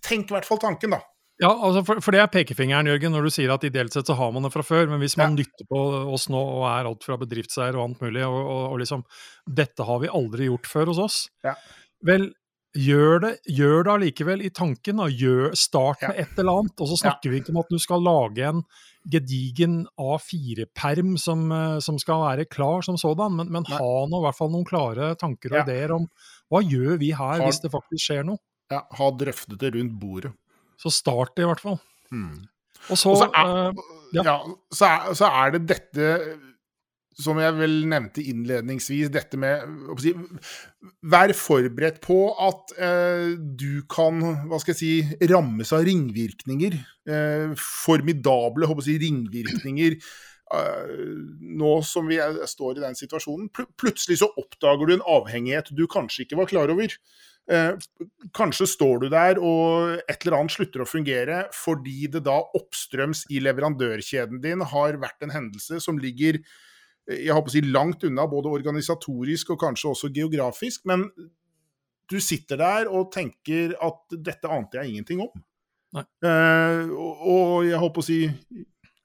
tenk 0.00 0.30
i 0.30 0.38
hvert 0.38 0.48
fall 0.48 0.62
tanken, 0.62 0.96
da. 0.96 1.02
Ja, 1.42 1.50
altså 1.50 1.82
for, 1.86 1.98
for, 2.04 2.14
det 2.14 2.20
er 2.22 2.30
pekefingeren, 2.30 2.86
Jørgen, 2.86 3.14
når 3.16 3.26
du 3.26 3.32
sier 3.34 3.50
at 3.50 3.64
ideelt 3.66 3.94
sett 3.94 4.06
så 4.06 4.14
har 4.18 4.30
man 4.34 4.46
det 4.46 4.52
fra 4.54 4.62
før. 4.66 4.86
Men 4.92 5.02
hvis 5.02 5.16
man 5.18 5.34
ja. 5.34 5.42
lytter 5.42 5.66
på 5.70 5.80
oss 6.14 6.28
nå 6.30 6.38
og 6.38 6.68
er 6.70 6.90
alt 6.90 7.06
fra 7.06 7.18
bedriftseier 7.18 7.78
og 7.78 7.88
annet 7.88 8.04
mulig, 8.04 8.22
og, 8.28 8.38
og, 8.42 8.62
og, 8.68 8.76
liksom 8.82 9.02
Dette 9.62 9.88
har 9.88 10.04
vi 10.04 10.12
aldri 10.20 10.46
gjort 10.46 10.70
før 10.70 10.92
hos 10.92 11.02
oss. 11.02 11.18
Ja. 11.42 11.56
Vel, 12.06 12.30
gjør 12.78 13.20
det, 13.24 13.32
gjør 13.50 13.84
det 13.84 13.92
allikevel 13.96 14.44
i 14.46 14.52
tanken. 14.54 15.02
da, 15.02 15.08
gjør, 15.10 15.56
Start 15.58 16.06
med 16.06 16.22
et 16.22 16.38
eller 16.38 16.62
annet. 16.62 16.78
Og 16.78 16.92
så 16.92 17.00
snakker 17.02 17.32
vi 17.32 17.42
ikke 17.42 17.54
om 17.54 17.60
at 17.64 17.74
du 17.74 17.78
skal 17.82 18.06
lage 18.06 18.46
en 18.48 18.62
gedigen 19.12 19.80
A4-perm 19.98 21.16
som, 21.18 21.48
eh, 21.52 21.78
som, 21.82 21.98
skal 21.98 22.22
være 22.22 22.46
klar 22.46 22.86
som 22.86 22.94
sådan, 23.00 23.34
men, 23.34 23.50
men 23.50 23.66
ha 23.66 23.92
nå 24.06 24.20
i 24.20 24.26
hvert 24.28 24.38
fall 24.38 24.52
noen 24.52 24.68
klare 24.68 25.16
tanker 25.18 25.56
og 25.56 25.64
ideer 25.64 25.96
om 25.96 26.06
hva 26.52 26.62
gjør 26.62 27.00
vi 27.00 27.10
her 27.10 27.40
har, 27.40 27.42
hvis 27.48 27.58
det 27.64 27.72
faktisk 27.72 28.04
skjer 28.06 28.22
noe. 28.28 28.38
Ja, 28.70 28.84
ha 28.94 29.10
drøftet 29.18 29.58
det 29.60 29.72
rundt 29.74 29.98
bordet. 30.00 30.30
Så 30.82 30.90
start 30.90 31.36
det, 31.36 31.46
i 31.46 31.50
hvert 31.50 31.62
fall. 31.62 31.78
Mm. 32.10 32.42
Og 32.90 32.98
så, 32.98 33.14
så, 33.14 33.28
er, 33.30 33.52
uh, 33.70 33.92
ja. 34.16 34.24
Ja, 34.26 34.38
så, 34.74 34.88
er, 34.88 35.12
så, 35.18 35.28
er, 35.30 35.54
det 35.54 35.62
dette 35.70 36.08
som 37.22 37.38
jeg 37.40 37.54
vel 37.58 37.74
nevnte 37.90 38.24
innledningsvis, 38.24 39.10
dette 39.12 39.38
med 39.40 39.92
si, 40.00 40.14
Vær 41.12 41.34
forberedt 41.36 42.00
på 42.04 42.18
at 42.40 42.74
eh, 42.80 43.34
du 43.36 43.84
kan 43.90 44.20
hva 44.48 44.60
skal 44.62 44.72
jeg 44.72 44.80
si, 44.80 45.26
rammes 45.30 45.72
av 45.76 45.84
ringvirkninger. 45.86 46.76
Eh, 47.12 47.52
formidable 47.60 48.68
jeg, 48.70 48.96
ringvirkninger. 49.02 49.98
Eh, 50.52 50.94
nå 51.60 51.74
som 51.86 52.08
vi 52.08 52.20
er, 52.22 52.40
står 52.48 52.80
i 52.80 52.86
den 52.86 52.96
situasjonen. 52.98 53.50
Pl 53.52 53.68
plutselig 53.80 54.22
så 54.22 54.30
oppdager 54.32 54.88
du 54.88 54.96
en 54.96 55.06
avhengighet 55.18 55.72
du 55.76 55.84
kanskje 55.90 56.26
ikke 56.26 56.40
var 56.40 56.50
klar 56.50 56.72
over. 56.72 56.96
Eh, 57.50 57.72
kanskje 58.30 58.68
står 58.70 59.00
du 59.02 59.08
der 59.10 59.38
og 59.42 59.96
et 60.06 60.22
eller 60.22 60.36
annet 60.38 60.54
slutter 60.54 60.84
å 60.84 60.86
fungere 60.86 61.40
fordi 61.56 62.06
det 62.12 62.20
da 62.28 62.36
oppstrøms 62.54 63.24
i 63.34 63.40
leverandørkjeden 63.42 64.38
din 64.44 64.62
har 64.70 65.00
vært 65.02 65.26
en 65.26 65.34
hendelse 65.34 65.80
som 65.82 65.98
ligger 65.98 66.38
eh, 66.38 67.24
jeg 67.24 67.34
håper 67.34 67.50
å 67.50 67.54
si, 67.56 67.64
langt 67.66 68.06
unna, 68.06 68.28
både 68.30 68.52
organisatorisk 68.52 69.50
og 69.56 69.58
kanskje 69.64 69.90
også 69.90 70.12
geografisk. 70.14 70.84
Men 70.86 71.08
du 72.12 72.20
sitter 72.22 72.60
der 72.60 72.92
og 72.92 73.10
tenker 73.14 73.74
at 73.82 74.14
dette 74.14 74.50
ante 74.50 74.78
jeg 74.78 74.92
ingenting 74.92 75.24
om. 75.24 75.42
Uh, 75.92 76.88
og, 76.96 77.18
og, 77.20 77.50
jeg 77.66 77.80
håper 77.82 78.00
å 78.00 78.06
si 78.06 78.20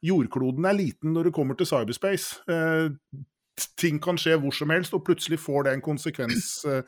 Jordkloden 0.08 0.64
er 0.70 0.78
liten 0.78 1.12
når 1.12 1.28
det 1.28 1.34
kommer 1.36 1.58
til 1.58 1.68
cyberspace. 1.68 2.46
Uh, 2.48 2.94
ting 3.82 3.98
kan 4.00 4.20
skje 4.22 4.38
hvor 4.40 4.56
som 4.56 4.72
helst, 4.72 4.96
og 4.96 5.04
plutselig 5.08 5.42
får 5.42 5.68
det 5.68 5.74
en 5.76 5.84
konsekvens 5.84 6.54
uh, 6.70 6.80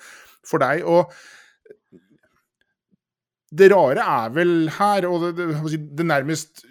for 0.48 0.64
deg. 0.64 0.86
Og 0.88 1.12
det 3.50 3.70
rare 3.74 4.04
er 4.04 4.34
vel 4.36 4.54
her, 4.78 5.08
og 5.10 5.24
det, 5.28 5.48
det, 5.50 5.80
det 5.98 6.06
nærmest 6.06 6.64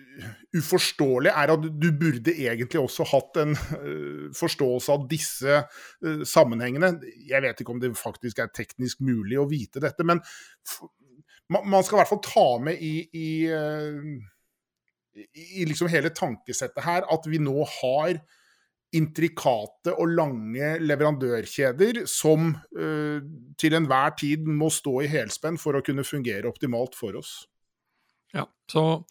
uforståelige, 0.56 1.32
er 1.32 1.52
at 1.52 1.66
du 1.82 1.88
burde 2.00 2.32
egentlig 2.32 2.80
også 2.80 3.04
hatt 3.10 3.40
en 3.42 3.52
uh, 3.54 4.28
forståelse 4.36 4.94
av 4.94 5.04
disse 5.10 5.58
uh, 5.60 6.22
sammenhengene. 6.26 6.94
Jeg 7.28 7.44
vet 7.44 7.60
ikke 7.60 7.74
om 7.74 7.82
det 7.82 7.92
faktisk 7.98 8.40
er 8.42 8.54
teknisk 8.54 9.02
mulig 9.04 9.38
å 9.38 9.48
vite 9.50 9.82
dette, 9.84 10.06
men 10.06 10.22
man 11.48 11.84
skal 11.84 11.96
i 11.96 12.00
hvert 12.02 12.10
fall 12.10 12.24
ta 12.24 12.48
med 12.64 12.80
i, 12.84 12.94
i, 13.16 13.28
uh, 13.52 15.20
i 15.58 15.68
liksom 15.68 15.90
hele 15.92 16.12
tankesettet 16.14 16.84
her 16.84 17.06
at 17.08 17.28
vi 17.28 17.40
nå 17.42 17.56
har 17.80 18.20
intrikate 18.96 19.92
og 20.00 20.14
lange 20.16 20.76
leverandørkjeder 20.80 22.04
som 22.08 22.52
uh, 22.78 23.18
til 23.60 23.76
enhver 23.76 24.14
tid 24.20 24.46
må 24.48 24.70
stå 24.72 25.02
i 25.04 25.10
helspenn 25.12 25.58
for 25.60 25.76
å 25.76 25.82
kunne 25.84 26.06
fungere 26.08 26.48
optimalt 26.48 26.96
for 26.98 27.18
oss. 27.20 27.42
Ja, 28.34 28.46
så 28.70 29.02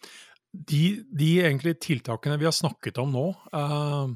de, 0.52 1.04
de 1.10 1.74
tiltakene 1.78 2.38
vi 2.40 2.48
har 2.48 2.56
snakket 2.56 2.98
om 3.02 3.14
nå, 3.14 3.28
uh, 3.54 4.10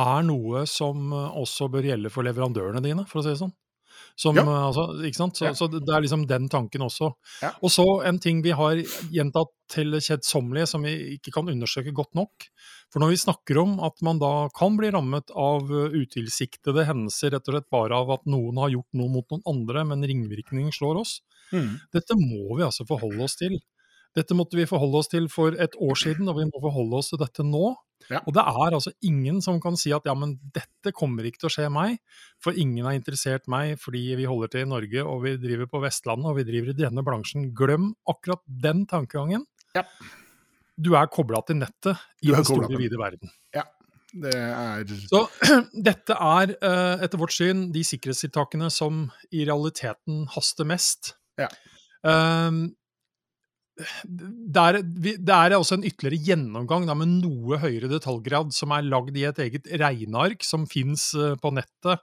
er 0.00 0.22
noe 0.26 0.66
som 0.70 1.10
også 1.12 1.70
bør 1.72 1.88
gjelde 1.90 2.12
for 2.12 2.26
leverandørene 2.26 2.82
dine, 2.84 3.06
for 3.08 3.20
å 3.20 3.24
si 3.24 3.32
det 3.32 3.40
sånn. 3.40 3.56
Som, 4.18 4.38
ja. 4.38 4.44
altså, 4.44 4.86
ikke 5.06 5.18
sant? 5.18 5.38
Så, 5.38 5.48
ja. 5.48 5.54
så, 5.56 5.68
det 5.72 5.88
er 5.88 6.04
liksom 6.04 6.26
den 6.28 6.48
tanken 6.52 6.84
også. 6.86 7.12
Ja. 7.42 7.52
Og 7.64 7.72
så 7.72 7.86
en 8.08 8.20
ting 8.22 8.42
vi 8.44 8.54
har 8.56 8.80
gjentatt 9.12 9.52
til 9.70 9.94
kjedsommelige, 9.96 10.68
som 10.70 10.84
vi 10.86 10.96
ikke 11.16 11.32
kan 11.34 11.50
undersøke 11.52 11.94
godt 11.96 12.14
nok. 12.18 12.48
For 12.90 13.02
når 13.02 13.12
vi 13.12 13.20
snakker 13.22 13.60
om 13.62 13.76
at 13.86 14.02
man 14.02 14.18
da 14.22 14.32
kan 14.56 14.76
bli 14.78 14.90
rammet 14.90 15.30
av 15.38 15.70
utilsiktede 15.70 16.84
hendelser 16.88 17.36
rett 17.36 17.46
og 17.46 17.54
slett 17.54 17.70
bare 17.70 18.00
av 18.02 18.10
at 18.16 18.26
noen 18.30 18.58
har 18.58 18.72
gjort 18.74 18.98
noe 18.98 19.14
mot 19.14 19.28
noen 19.30 19.44
andre, 19.50 19.84
men 19.92 20.06
ringvirkningen 20.10 20.74
slår 20.74 21.04
oss, 21.04 21.20
mm. 21.54 21.70
dette 21.94 22.18
må 22.18 22.56
vi 22.58 22.66
altså 22.66 22.88
forholde 22.88 23.22
oss 23.28 23.38
til. 23.38 23.60
Dette 24.16 24.34
måtte 24.34 24.58
vi 24.58 24.66
forholde 24.66 25.00
oss 25.02 25.10
til 25.10 25.28
for 25.30 25.54
et 25.54 25.76
år 25.78 25.98
siden, 25.98 26.28
og 26.30 26.40
vi 26.40 26.48
må 26.48 26.62
forholde 26.62 26.98
oss 26.98 27.12
til 27.12 27.20
dette 27.20 27.46
nå. 27.46 27.74
Ja. 28.10 28.22
Og 28.26 28.34
det 28.34 28.42
er 28.42 28.74
altså 28.74 28.90
ingen 29.06 29.38
som 29.44 29.60
kan 29.62 29.76
si 29.78 29.92
at 29.94 30.06
ja, 30.08 30.16
men 30.18 30.34
dette 30.54 30.90
kommer 30.96 31.26
ikke 31.26 31.44
til 31.44 31.50
å 31.50 31.52
skje 31.54 31.66
meg, 31.72 32.00
for 32.42 32.56
ingen 32.58 32.88
har 32.88 32.96
interessert 32.96 33.46
meg 33.50 33.76
fordi 33.82 34.02
vi 34.18 34.26
holder 34.26 34.50
til 34.50 34.64
i 34.64 34.70
Norge 34.70 35.04
og 35.04 35.22
vi 35.26 35.36
driver 35.42 35.68
på 35.70 35.82
Vestlandet 35.84 36.30
og 36.32 36.40
vi 36.40 36.46
driver 36.48 36.72
i 36.72 36.78
denne 36.80 37.04
bransjen. 37.06 37.50
Glem 37.56 37.92
akkurat 38.10 38.42
den 38.66 38.86
tankegangen. 38.90 39.44
Ja. 39.76 39.84
Du 40.80 40.94
er 40.98 41.12
kobla 41.12 41.44
til 41.46 41.60
nettet 41.60 42.00
i 42.24 42.32
den 42.32 42.46
store, 42.46 42.72
vide 42.80 42.98
verden. 42.98 43.30
Ja. 43.54 43.68
Det 44.10 44.34
er 44.34 44.88
Så 45.06 45.20
dette 45.88 46.16
er 46.16 46.56
eh, 46.56 47.02
etter 47.04 47.20
vårt 47.20 47.34
syn 47.36 47.68
de 47.70 47.84
sikkerhetstiltakene 47.86 48.66
som 48.74 49.04
i 49.30 49.44
realiteten 49.46 50.24
haster 50.34 50.66
mest. 50.66 51.12
Ja. 51.38 51.46
Um, 52.02 52.72
det 54.04 54.62
er, 54.62 54.78
det 54.82 55.34
er, 55.34 55.56
også 55.56 55.78
en 55.78 55.86
ytterligere 55.86 56.20
gjennomgang 56.30 56.86
da, 56.88 56.96
med 56.98 57.10
noe 57.20 57.58
høyere 57.62 57.90
detaljgrad, 57.90 58.54
som 58.56 58.74
er 58.74 58.86
lagd 58.86 59.16
i 59.18 59.26
et 59.28 59.40
eget 59.42 59.68
regneark 59.80 60.44
som 60.46 60.66
fins 60.70 61.10
uh, 61.18 61.34
på 61.40 61.52
nettet 61.56 62.02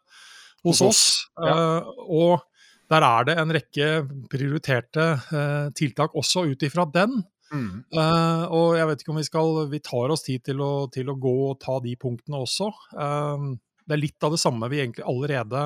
hos 0.65 0.83
oss. 0.85 1.01
Ja. 1.37 1.55
Uh, 1.55 2.03
og 2.07 2.45
der 2.91 3.03
er 3.03 3.27
det 3.27 3.37
en 3.41 3.53
rekke 3.55 3.89
prioriterte 4.31 5.09
uh, 5.29 5.67
tiltak 5.77 6.15
også 6.17 6.47
ut 6.51 6.67
ifra 6.67 6.87
den. 6.93 7.21
Mm. 7.47 7.85
og 7.95 8.73
jeg 8.75 8.87
vet 8.89 8.99
ikke 8.99 9.11
om 9.13 9.19
vi 9.21 9.23
skal 9.23 9.59
Vi 9.71 9.79
tar 9.79 10.11
oss 10.11 10.25
tid 10.25 10.41
til 10.43 10.59
å, 10.59 10.89
til 10.91 11.07
å 11.07 11.13
gå 11.15 11.31
og 11.45 11.61
ta 11.63 11.77
de 11.79 11.93
punktene 11.95 12.41
også. 12.43 12.67
det 12.91 13.95
er 13.95 14.01
litt 14.01 14.25
av 14.27 14.33
det 14.33 14.39
samme 14.41 14.67
vi 14.67 14.81
egentlig 14.81 15.05
allerede 15.07 15.61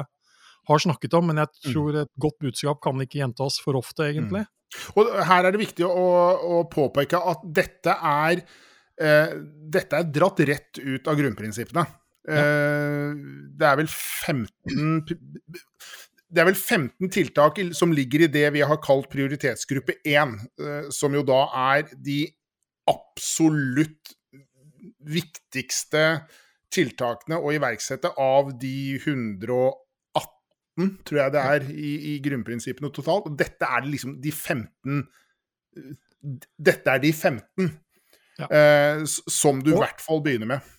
har 0.70 0.84
snakket 0.84 1.16
om, 1.18 1.32
men 1.32 1.42
jeg 1.42 1.50
mm. 1.50 1.72
tror 1.72 1.98
et 2.04 2.12
godt 2.22 2.38
budskap 2.46 2.84
kan 2.86 3.02
ikke 3.02 3.24
gjenta 3.24 3.48
oss 3.48 3.58
for 3.64 3.80
ofte, 3.80 4.06
egentlig. 4.12 4.44
Mm. 4.46 4.61
Og 4.96 5.10
her 5.28 5.48
er 5.48 5.54
det 5.54 5.62
viktig 5.62 5.88
å, 5.88 6.06
å 6.60 6.60
påpeke 6.72 7.20
at 7.32 7.44
dette 7.60 7.96
er, 8.12 8.44
eh, 9.02 9.34
dette 9.76 10.00
er 10.00 10.12
dratt 10.14 10.40
rett 10.48 10.80
ut 10.80 11.10
av 11.12 11.20
grunnprinsippene. 11.20 11.86
Ja. 12.30 12.38
Eh, 12.38 13.18
det 13.58 13.68
er 13.68 13.80
vel 13.80 13.90
15 13.90 15.02
det 16.32 16.40
er 16.40 16.48
vel 16.48 16.56
15 16.56 17.10
tiltak 17.12 17.58
som 17.76 17.92
ligger 17.92 18.24
i 18.24 18.32
det 18.32 18.46
vi 18.56 18.62
har 18.64 18.80
kalt 18.84 19.10
prioritetsgruppe 19.12 19.98
1, 20.08 20.38
eh, 20.64 20.86
som 20.94 21.12
jo 21.18 21.26
da 21.28 21.42
er 21.76 21.90
de 21.92 22.24
absolutt 22.88 24.14
viktigste 25.02 26.06
tiltakene 26.72 27.40
å 27.42 27.52
iverksette 27.52 28.14
av 28.22 28.54
de 28.62 28.96
180 29.02 29.91
tror 31.08 31.22
jeg 31.24 31.34
det 31.36 31.46
er, 31.54 31.70
i, 31.72 31.94
i 32.14 32.18
grunnprinsippene 32.24 32.92
totalt. 32.96 33.30
Og 33.30 33.38
dette 33.40 33.68
er 33.68 33.88
liksom 33.88 34.18
de 34.24 34.32
15 34.32 35.02
Dette 36.62 36.92
er 36.92 37.00
de 37.02 37.10
15 37.16 37.72
ja. 38.42 38.48
eh, 38.48 39.04
som 39.08 39.62
du 39.64 39.72
i 39.74 39.80
hvert 39.80 40.04
fall 40.04 40.22
begynner 40.24 40.50
med. 40.56 40.72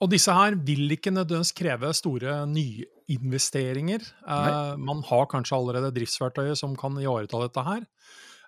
Og 0.00 0.10
disse 0.12 0.30
her 0.30 0.54
vil 0.62 0.94
ikke 0.94 1.10
nødvendigvis 1.10 1.56
kreve 1.58 1.90
store 1.98 2.38
nyinvesteringer. 2.48 4.06
Eh, 4.22 4.76
man 4.78 5.02
har 5.08 5.26
kanskje 5.30 5.58
allerede 5.58 5.92
driftsverktøyet 5.96 6.58
som 6.58 6.76
kan 6.78 6.96
ivareta 7.02 7.42
dette 7.42 7.66
her. 7.66 7.82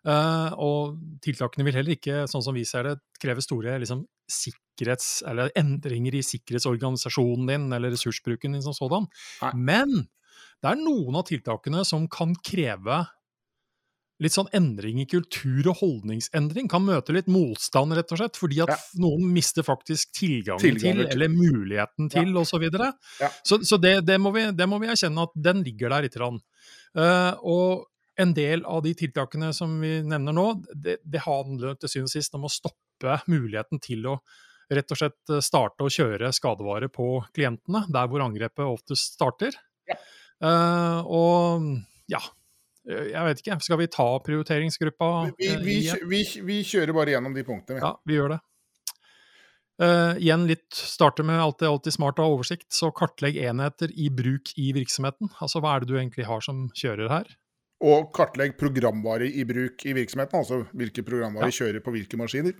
Uh, 0.07 0.55
og 0.63 0.99
tiltakene 1.25 1.67
vil 1.67 1.75
heller 1.75 1.97
ikke, 1.97 2.23
sånn 2.31 2.45
som 2.45 2.55
vi 2.57 2.63
ser 2.69 2.87
det, 2.87 2.95
kreve 3.21 3.43
store 3.45 3.75
liksom, 3.83 4.05
sikkerhets, 4.31 5.25
eller 5.29 5.51
endringer 5.59 6.15
i 6.15 6.23
sikkerhetsorganisasjonen 6.25 7.51
din 7.51 7.67
eller 7.75 7.93
ressursbruken 7.93 8.55
din 8.55 8.65
som 8.65 8.77
sådan. 8.77 9.09
Nei. 9.43 9.53
Men 9.69 10.07
det 10.63 10.73
er 10.73 10.81
noen 10.81 11.21
av 11.21 11.29
tiltakene 11.29 11.85
som 11.87 12.09
kan 12.11 12.35
kreve 12.45 13.05
litt 14.23 14.35
sånn 14.35 14.49
endring 14.57 14.99
i 15.03 15.07
kultur 15.07 15.69
og 15.71 15.79
holdningsendring. 15.79 16.67
Kan 16.71 16.83
møte 16.87 17.15
litt 17.15 17.29
motstand, 17.31 17.95
rett 17.95 18.11
og 18.15 18.21
slett, 18.21 18.41
fordi 18.41 18.59
at 18.65 18.73
ja. 18.73 18.79
noen 19.03 19.29
mister 19.35 19.67
faktisk 19.67 20.11
tilgangen, 20.19 20.63
tilgangen 20.63 21.05
til, 21.05 21.13
eller 21.15 21.31
muligheten 21.31 22.11
til, 22.11 22.33
ja. 22.35 22.43
osv. 22.43 22.67
Så, 22.75 22.91
ja. 23.23 23.31
så 23.47 23.61
Så 23.63 23.79
det, 23.83 24.01
det, 24.09 24.19
må 24.23 24.35
vi, 24.35 24.49
det, 24.59 24.67
må 24.71 24.81
vi, 24.83 24.91
erkjenne 24.91 25.29
at 25.29 25.39
den 25.39 25.63
ligger 25.67 25.95
der 25.95 26.09
lite 26.09 26.19
grann. 26.19 26.43
Uh, 26.99 27.39
og 27.47 27.87
en 28.19 28.35
del 28.35 28.67
av 28.67 28.83
de 28.83 28.97
tiltakene 28.99 29.53
som 29.55 29.79
vi 29.79 30.01
nevner 30.03 30.35
nå, 30.35 30.49
det, 30.75 30.99
det 31.07 31.23
handler 31.23 31.79
til 31.79 31.93
syvende 31.93 32.11
og 32.11 32.17
sist 32.17 32.35
om 32.35 32.49
å 32.49 32.51
stoppe 32.51 33.21
muligheten 33.31 33.79
til 33.83 34.11
å 34.11 34.19
rett 34.75 34.91
og 34.93 34.99
slett 35.01 35.39
starte 35.41 35.87
å 35.87 35.93
kjøre 35.93 36.29
skadevare 36.35 36.91
på 36.93 37.23
klientene, 37.33 37.87
der 37.89 38.11
hvor 38.11 38.27
angrepet 38.27 38.67
oftest 38.67 39.15
starter. 39.15 39.55
Ja. 39.89 39.97
Uh, 40.45 41.01
og 41.05 41.65
ja, 42.11 42.21
jeg 42.89 43.25
vet 43.29 43.43
ikke. 43.43 43.59
Skal 43.65 43.81
vi 43.83 43.89
ta 43.93 44.07
prioriteringsgruppa? 44.25 45.09
Vi, 45.39 45.55
vi, 45.65 45.79
vi, 46.09 46.23
vi 46.47 46.61
kjører 46.67 46.95
bare 46.97 47.17
gjennom 47.17 47.35
de 47.37 47.45
punktene. 47.47 47.83
Ja, 47.83 47.97
vi 48.09 48.19
gjør 48.19 48.37
det. 48.37 48.43
Uh, 49.79 50.17
igjen 50.19 50.49
litt 50.49 50.75
starte 50.75 51.23
med 51.23 51.39
alt 51.39 51.61
det 51.63 51.69
alltid 51.71 51.95
smart 51.95 52.19
å 52.19 52.25
ha 52.27 52.35
oversikt, 52.35 52.67
så 52.75 52.91
kartlegg 52.91 53.37
enheter 53.39 53.93
i 53.95 54.09
bruk 54.11 54.51
i 54.59 54.73
virksomheten. 54.75 55.31
Altså 55.39 55.63
hva 55.63 55.77
er 55.77 55.85
det 55.85 55.93
du 55.93 55.99
egentlig 56.01 56.27
har 56.27 56.43
som 56.43 56.67
kjører 56.75 57.13
her? 57.13 57.31
Og 57.87 58.09
kartlegg 58.15 58.57
programvare 58.59 59.29
i 59.31 59.45
bruk 59.47 59.85
i 59.87 59.95
virksomheten, 59.95 60.41
altså 60.41 60.65
hvilke 60.75 61.05
programvare 61.07 61.53
ja. 61.53 61.59
kjører 61.61 61.85
på 61.85 61.95
hvilke 61.95 62.19
maskiner. 62.19 62.57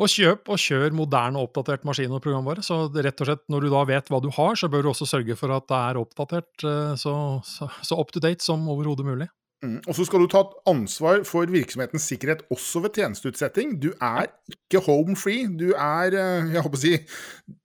Og 0.00 0.08
kjøp 0.08 0.48
og 0.48 0.60
kjør 0.60 0.94
moderne 0.96 1.40
og 1.40 1.50
oppdatert 1.50 1.84
maskin 1.84 2.14
og 2.16 2.22
programvare. 2.24 2.64
Så 2.64 2.86
rett 2.88 3.20
og 3.20 3.28
slett 3.28 3.42
når 3.52 3.66
du 3.66 3.72
da 3.74 3.82
vet 3.90 4.08
hva 4.08 4.22
du 4.24 4.30
har, 4.32 4.56
så 4.56 4.70
bør 4.72 4.86
du 4.86 4.92
også 4.94 5.08
sørge 5.08 5.36
for 5.36 5.52
at 5.52 5.68
det 5.68 5.80
er 5.90 6.00
oppdatert 6.00 6.64
eh, 6.64 6.94
så, 7.00 7.12
så, 7.44 7.68
så 7.84 8.00
up 8.00 8.14
to 8.14 8.22
date 8.24 8.44
som 8.44 8.64
overhodet 8.72 9.04
mulig. 9.04 9.28
Mm. 9.60 9.76
Og 9.84 9.92
så 9.92 10.06
skal 10.08 10.22
du 10.22 10.28
ta 10.32 10.40
ansvar 10.70 11.20
for 11.28 11.50
virksomhetens 11.52 12.06
sikkerhet 12.08 12.46
også 12.48 12.80
ved 12.86 12.94
tjenesteutsetting. 12.96 13.74
Du 13.82 13.90
er 13.92 14.30
ikke 14.48 14.80
home 14.86 15.18
free. 15.20 15.50
Du 15.52 15.74
er 15.74 16.16
eh, 16.16 16.48
Jeg 16.54 16.64
håper 16.64 16.78
å 16.78 16.80
si 16.80 16.94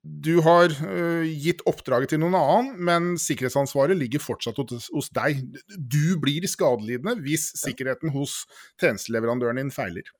Du 0.03 0.33
har 0.43 0.75
uh, 0.75 1.23
gitt 1.23 1.63
oppdraget 1.69 2.11
til 2.11 2.19
noen 2.19 2.35
annen, 2.35 2.75
men 2.89 3.15
sikkerhetsansvaret 3.21 3.95
ligger 3.95 4.23
fortsatt 4.23 4.59
hos, 4.59 4.91
hos 4.91 5.09
deg. 5.15 5.39
Du 5.79 6.17
blir 6.19 6.43
skadelidende 6.51 7.15
hvis 7.23 7.53
sikkerheten 7.63 8.11
hos 8.15 8.41
tjenesteleverandøren 8.83 9.63
din 9.63 9.71
feiler. 9.73 10.11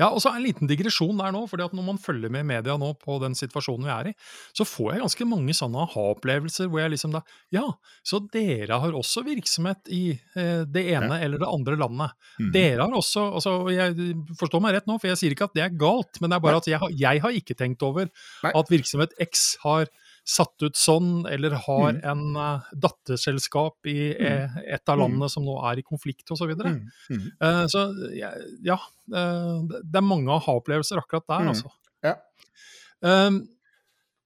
Ja, 0.00 0.10
og 0.10 0.20
så 0.22 0.32
en 0.32 0.44
liten 0.44 0.70
digresjon 0.70 1.16
der 1.18 1.34
nå. 1.34 1.44
fordi 1.50 1.66
at 1.66 1.74
Når 1.76 1.86
man 1.86 2.00
følger 2.00 2.32
med 2.32 2.44
i 2.44 2.48
media 2.54 2.76
nå 2.80 2.92
på 3.00 3.18
den 3.22 3.36
situasjonen 3.38 3.86
vi 3.86 3.92
er 3.92 4.10
i, 4.10 4.14
så 4.56 4.66
får 4.68 4.92
jeg 4.94 5.04
ganske 5.04 5.28
mange 5.28 5.56
sånne 5.56 5.84
aha-opplevelser 5.86 6.70
hvor 6.70 6.82
jeg 6.82 6.94
liksom 6.96 7.16
da 7.16 7.22
Ja, 7.54 7.66
så 8.06 8.20
dere 8.32 8.80
har 8.82 8.96
også 8.96 9.24
virksomhet 9.26 9.90
i 9.92 10.04
eh, 10.12 10.64
det 10.64 10.86
ene 10.94 11.18
ja. 11.18 11.22
eller 11.26 11.42
det 11.42 11.50
andre 11.50 11.78
landet. 11.80 12.16
Mm. 12.40 12.50
Dere 12.54 12.86
har 12.86 12.96
også 12.96 13.28
altså 13.38 13.56
jeg 13.74 13.94
Forstår 14.38 14.62
meg 14.62 14.76
rett 14.76 14.88
nå, 14.88 14.98
for 15.00 15.10
jeg 15.10 15.20
sier 15.20 15.34
ikke 15.34 15.48
at 15.48 15.56
det 15.56 15.64
er 15.64 15.78
galt, 15.78 16.20
men 16.20 16.30
det 16.30 16.38
er 16.38 16.44
bare 16.44 16.58
Nei. 16.58 16.64
at 16.64 16.70
jeg 16.70 16.96
jeg 17.06 17.22
har, 17.22 17.36
ikke 17.36 17.56
tenkt 17.58 17.82
over 17.84 18.08
Nei. 18.44 18.52
at 18.52 18.70
virksomhet 18.72 19.14
X 19.22 19.56
har 19.64 19.88
satt 20.26 20.62
ut 20.66 20.78
sånn, 20.78 21.26
eller 21.30 21.54
har 21.66 21.96
mm. 21.96 22.00
en 22.10 22.22
uh, 22.34 22.68
datterselskap 22.74 23.86
i 23.90 24.10
mm. 24.18 24.56
et 24.64 24.90
av 24.90 24.98
mm. 24.98 25.02
landene 25.04 25.28
som 25.30 25.46
nå 25.46 25.54
er 25.70 25.80
i 25.80 25.86
konflikt 25.86 26.26
osv. 26.30 26.42
Så, 26.42 26.48
videre. 26.50 26.74
mm. 26.74 26.88
mm. 27.14 27.26
uh, 27.42 27.64
så 27.70 27.86
ja, 28.16 28.78
det 29.06 30.00
er 30.00 30.06
mange 30.06 30.32
aha-opplevelser 30.34 30.98
akkurat 31.02 31.28
der, 31.30 31.46
mm. 31.46 31.52
altså. 31.54 31.70
Ja. 32.06 32.16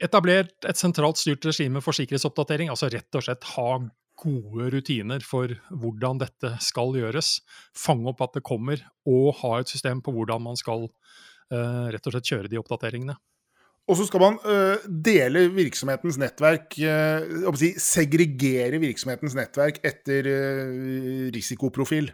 Etablert 0.01 0.65
et 0.65 0.81
sentralt 0.81 1.21
styrt 1.21 1.45
regime 1.45 1.83
for 1.85 1.97
sikkerhetsoppdatering, 1.97 2.73
altså 2.73 2.89
rett 2.93 3.19
og 3.19 3.27
slett 3.27 3.45
ha 3.53 3.69
gode 4.21 4.71
rutiner 4.75 5.25
for 5.25 5.53
hvordan 5.69 6.21
dette 6.21 6.55
skal 6.65 6.97
gjøres. 6.97 7.39
Fange 7.77 8.11
opp 8.13 8.23
at 8.25 8.37
det 8.39 8.45
kommer, 8.47 8.83
og 9.09 9.35
ha 9.43 9.59
et 9.61 9.73
system 9.73 10.03
på 10.05 10.15
hvordan 10.17 10.45
man 10.49 10.59
skal 10.61 10.89
uh, 10.89 11.87
rett 11.93 12.07
og 12.07 12.17
slett 12.17 12.33
kjøre 12.33 12.53
de 12.53 12.61
oppdateringene. 12.61 13.17
Og 13.91 13.99
så 13.99 14.07
skal 14.07 14.23
man 14.23 14.39
uh, 14.47 14.79
dele 14.87 15.49
virksomhetens 15.51 16.19
nettverk, 16.21 16.77
uh, 16.79 17.51
si, 17.59 17.73
segregere 17.83 18.79
virksomhetens 18.83 19.35
nettverk 19.39 19.83
etter 19.87 20.31
risikoprofil. 21.35 22.13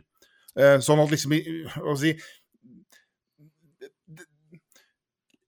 sånn 0.57 1.01
at 1.03 1.11
liksom 1.13 1.35
si, 2.01 2.15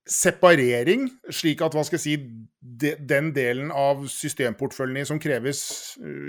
separering, 0.08 1.06
slik 1.32 1.62
at 1.64 1.72
hva 1.72 1.84
skal 1.86 1.96
jeg 1.96 2.04
si, 2.04 2.16
de, 2.68 2.92
den 3.08 3.30
delen 3.36 3.70
av 3.74 4.04
systemportføljen 4.12 5.06
som 5.08 5.20
kreves, 5.22 5.62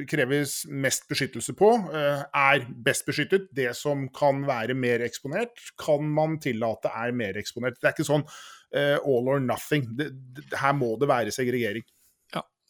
kreves, 0.10 0.62
mest 0.69 1.08
beskyttelse 1.10 1.56
på, 1.60 1.71
eh, 1.91 2.23
er 2.23 2.65
best 2.86 3.08
beskyttet. 3.10 3.49
Det 3.56 3.71
som 3.78 4.08
kan 4.15 4.45
være 4.47 4.78
mer 4.78 5.04
eksponert, 5.06 5.60
kan 5.80 6.06
man 6.06 6.39
tillate 6.43 6.91
er 6.95 7.15
mer 7.15 7.39
eksponert. 7.39 7.80
Det 7.80 7.89
er 7.89 7.97
ikke 7.97 8.08
sånn 8.08 8.25
uh, 8.25 8.97
all 8.97 9.32
or 9.36 9.41
nothing. 9.43 9.88
Det, 9.97 10.12
det, 10.38 10.45
her 10.62 10.75
må 10.78 10.95
det 11.02 11.10
være 11.10 11.34
segregering. 11.36 11.86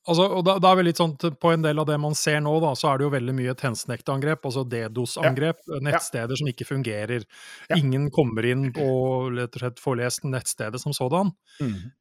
Altså, 0.09 0.25
og 0.39 0.45
da, 0.47 0.55
da, 0.61 0.71
er 0.71 0.79
vi 0.79 0.85
litt 0.87 0.99
sånn 0.99 1.11
På 1.41 1.51
en 1.53 1.61
del 1.61 1.81
av 1.81 1.85
det 1.89 1.97
man 2.01 2.15
ser 2.17 2.39
nå, 2.41 2.53
da, 2.63 2.71
så 2.77 2.89
er 2.89 2.99
det 2.99 3.05
jo 3.05 3.11
veldig 3.13 3.35
mye 3.35 3.53
tensnektangrep, 3.59 4.45
altså 4.47 4.63
DDoS-angrep. 4.71 5.59
Ja. 5.67 5.81
Nettsteder 5.85 6.33
ja. 6.33 6.39
som 6.39 6.49
ikke 6.49 6.67
fungerer. 6.69 7.25
Ja. 7.69 7.77
Ingen 7.77 8.07
kommer 8.15 8.47
inn 8.47 8.69
og 8.71 9.35
rett 9.35 9.59
og 9.59 9.63
slett 9.63 9.83
får 9.83 9.99
lest 9.99 10.25
nettstedet 10.25 10.81
som 10.81 10.95
sådan. 10.95 11.33
Mm. 11.61 11.91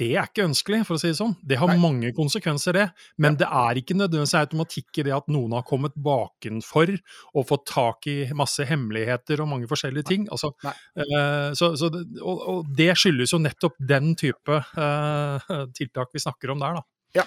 Det 0.00 0.10
er 0.16 0.28
ikke 0.28 0.46
ønskelig, 0.48 0.80
for 0.88 0.96
å 0.96 1.00
si 1.00 1.10
det 1.10 1.18
sånn. 1.18 1.34
Det 1.44 1.58
har 1.60 1.68
Nei. 1.68 1.78
mange 1.82 2.12
konsekvenser, 2.16 2.76
det. 2.76 2.86
Men 3.20 3.36
det 3.40 3.48
er 3.48 3.80
ikke 3.80 3.96
nødvendigvis 3.98 4.36
automatikk 4.38 5.02
i 5.02 5.06
det 5.10 5.14
at 5.16 5.28
noen 5.32 5.52
har 5.58 5.66
kommet 5.68 5.96
bakenfor 6.00 6.94
og 7.34 7.48
fått 7.48 7.66
tak 7.68 8.08
i 8.10 8.18
masse 8.36 8.64
hemmeligheter 8.68 9.42
og 9.44 9.50
mange 9.52 9.68
forskjellige 9.70 10.08
ting. 10.08 10.24
Altså, 10.32 10.54
uh, 10.64 11.50
så, 11.56 11.74
så 11.76 11.90
det, 11.92 12.06
og, 12.20 12.40
og, 12.40 12.72
det 12.76 12.94
skyldes 12.98 13.34
jo 13.34 13.42
nettopp 13.44 13.76
den 13.92 14.14
type 14.20 14.62
uh, 14.62 15.52
tiltak 15.76 16.16
vi 16.16 16.24
snakker 16.24 16.54
om 16.54 16.64
der, 16.64 16.80
da. 16.80 16.86
Ja. 17.10 17.24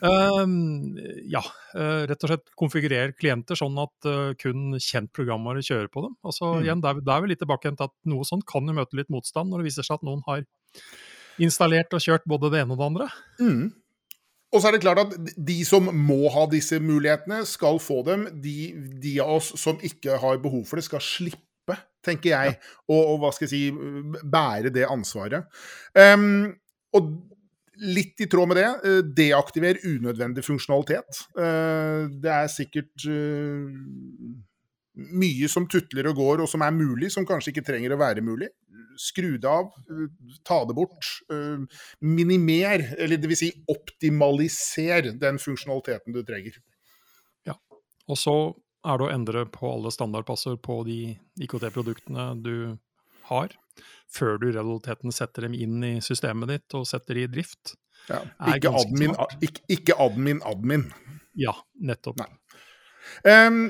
Uh, 0.00 0.48
ja, 1.28 1.42
uh, 1.76 2.04
rett 2.08 2.22
og 2.24 2.30
slett 2.30 2.54
konfigurer 2.58 3.12
klienter 3.16 3.58
sånn 3.58 3.76
at 3.82 4.08
kun 4.40 4.80
kjent 4.82 5.12
programvare 5.14 5.62
kjører 5.62 5.92
på 5.92 6.08
dem. 6.08 6.16
Altså 6.26 6.56
mm. 6.56 6.62
igjen, 6.64 6.86
Der, 6.86 7.02
er 7.04 7.22
vi 7.22 7.34
litt 7.34 7.44
tilbake 7.44 7.70
til 7.70 7.86
at 7.86 7.94
noe 8.10 8.26
sånt 8.26 8.48
kan 8.48 8.66
jo 8.66 8.74
møte 8.74 8.98
litt 8.98 9.12
motstand 9.12 9.52
når 9.52 9.62
det 9.62 9.70
viser 9.70 9.86
seg 9.86 10.00
at 10.00 10.08
noen 10.08 10.24
har 10.26 10.48
installert 11.42 11.92
og 11.96 12.02
kjørt 12.02 12.26
både 12.28 12.52
det 12.52 12.62
ene 12.62 12.74
og 12.74 12.80
det 12.80 12.88
andre. 12.90 13.08
Mm. 13.40 13.66
Og 14.54 14.62
så 14.62 14.68
er 14.68 14.76
det 14.76 14.84
klart 14.84 15.02
at 15.02 15.32
de 15.48 15.56
som 15.68 15.90
må 15.92 16.30
ha 16.32 16.46
disse 16.50 16.78
mulighetene, 16.80 17.42
skal 17.48 17.80
få 17.82 18.00
dem. 18.06 18.28
De, 18.42 18.72
de 19.02 19.16
av 19.24 19.36
oss 19.40 19.52
som 19.60 19.80
ikke 19.84 20.20
har 20.22 20.40
behov 20.42 20.64
for 20.68 20.80
det, 20.80 20.86
skal 20.86 21.02
slippe, 21.04 21.76
tenker 22.06 22.32
jeg, 22.32 22.54
ja. 22.54 22.74
og, 22.88 23.00
og, 23.00 23.16
hva 23.22 23.32
skal 23.34 23.48
jeg 23.48 23.52
si, 23.52 24.20
bære 24.22 24.72
det 24.72 24.86
ansvaret. 24.88 25.48
Um, 25.98 26.54
og 26.96 27.10
litt 27.82 28.20
i 28.24 28.28
tråd 28.30 28.50
med 28.50 28.58
det, 28.60 28.68
eh, 28.88 29.00
deaktiver 29.18 29.80
unødvendig 29.84 30.44
funksjonalitet. 30.44 31.22
Eh, 31.36 32.08
det 32.22 32.32
er 32.32 32.52
sikkert 32.52 33.06
eh, 33.10 33.66
mye 34.96 35.48
som 35.52 35.66
tutler 35.68 36.08
og 36.08 36.16
går, 36.16 36.42
og 36.44 36.48
som 36.48 36.64
er 36.64 36.72
mulig, 36.72 37.10
som 37.12 37.26
kanskje 37.28 37.52
ikke 37.52 37.66
trenger 37.66 37.92
å 37.92 38.00
være 38.00 38.24
mulig. 38.24 38.48
Skru 39.00 39.36
det 39.40 39.50
av, 39.50 39.72
ta 40.46 40.62
det 40.68 40.76
bort. 40.76 41.08
Minimer, 42.00 42.84
eller 42.98 43.20
dvs. 43.20 43.42
Si 43.42 43.50
optimaliser 43.72 45.12
den 45.20 45.40
funksjonaliteten 45.42 46.16
du 46.16 46.22
trenger. 46.26 46.58
Ja, 47.48 47.56
og 48.08 48.18
så 48.20 48.36
er 48.86 48.98
det 48.98 49.06
å 49.08 49.12
endre 49.12 49.44
på 49.50 49.68
alle 49.74 49.92
standardpasser 49.94 50.58
på 50.62 50.80
de 50.86 51.00
IKT-produktene 51.42 52.30
du 52.42 52.56
har 53.30 53.54
før 54.12 54.38
du 54.40 54.48
i 54.50 54.54
realiteten 54.54 55.14
setter 55.14 55.46
dem 55.46 55.56
inn 55.58 55.82
i 55.84 55.96
systemet 56.04 56.52
ditt 56.52 56.76
og 56.78 56.86
setter 56.88 57.18
de 57.18 57.26
i 57.26 57.30
drift. 57.30 57.74
Ja, 58.06 58.20
ikke, 58.54 58.70
admin, 58.78 59.16
ikke, 59.42 59.64
ikke, 59.72 59.96
admin, 60.02 60.40
admin. 60.46 60.86
Ja, 61.36 61.56
nettopp. 61.82 62.22
Um, 63.26 63.64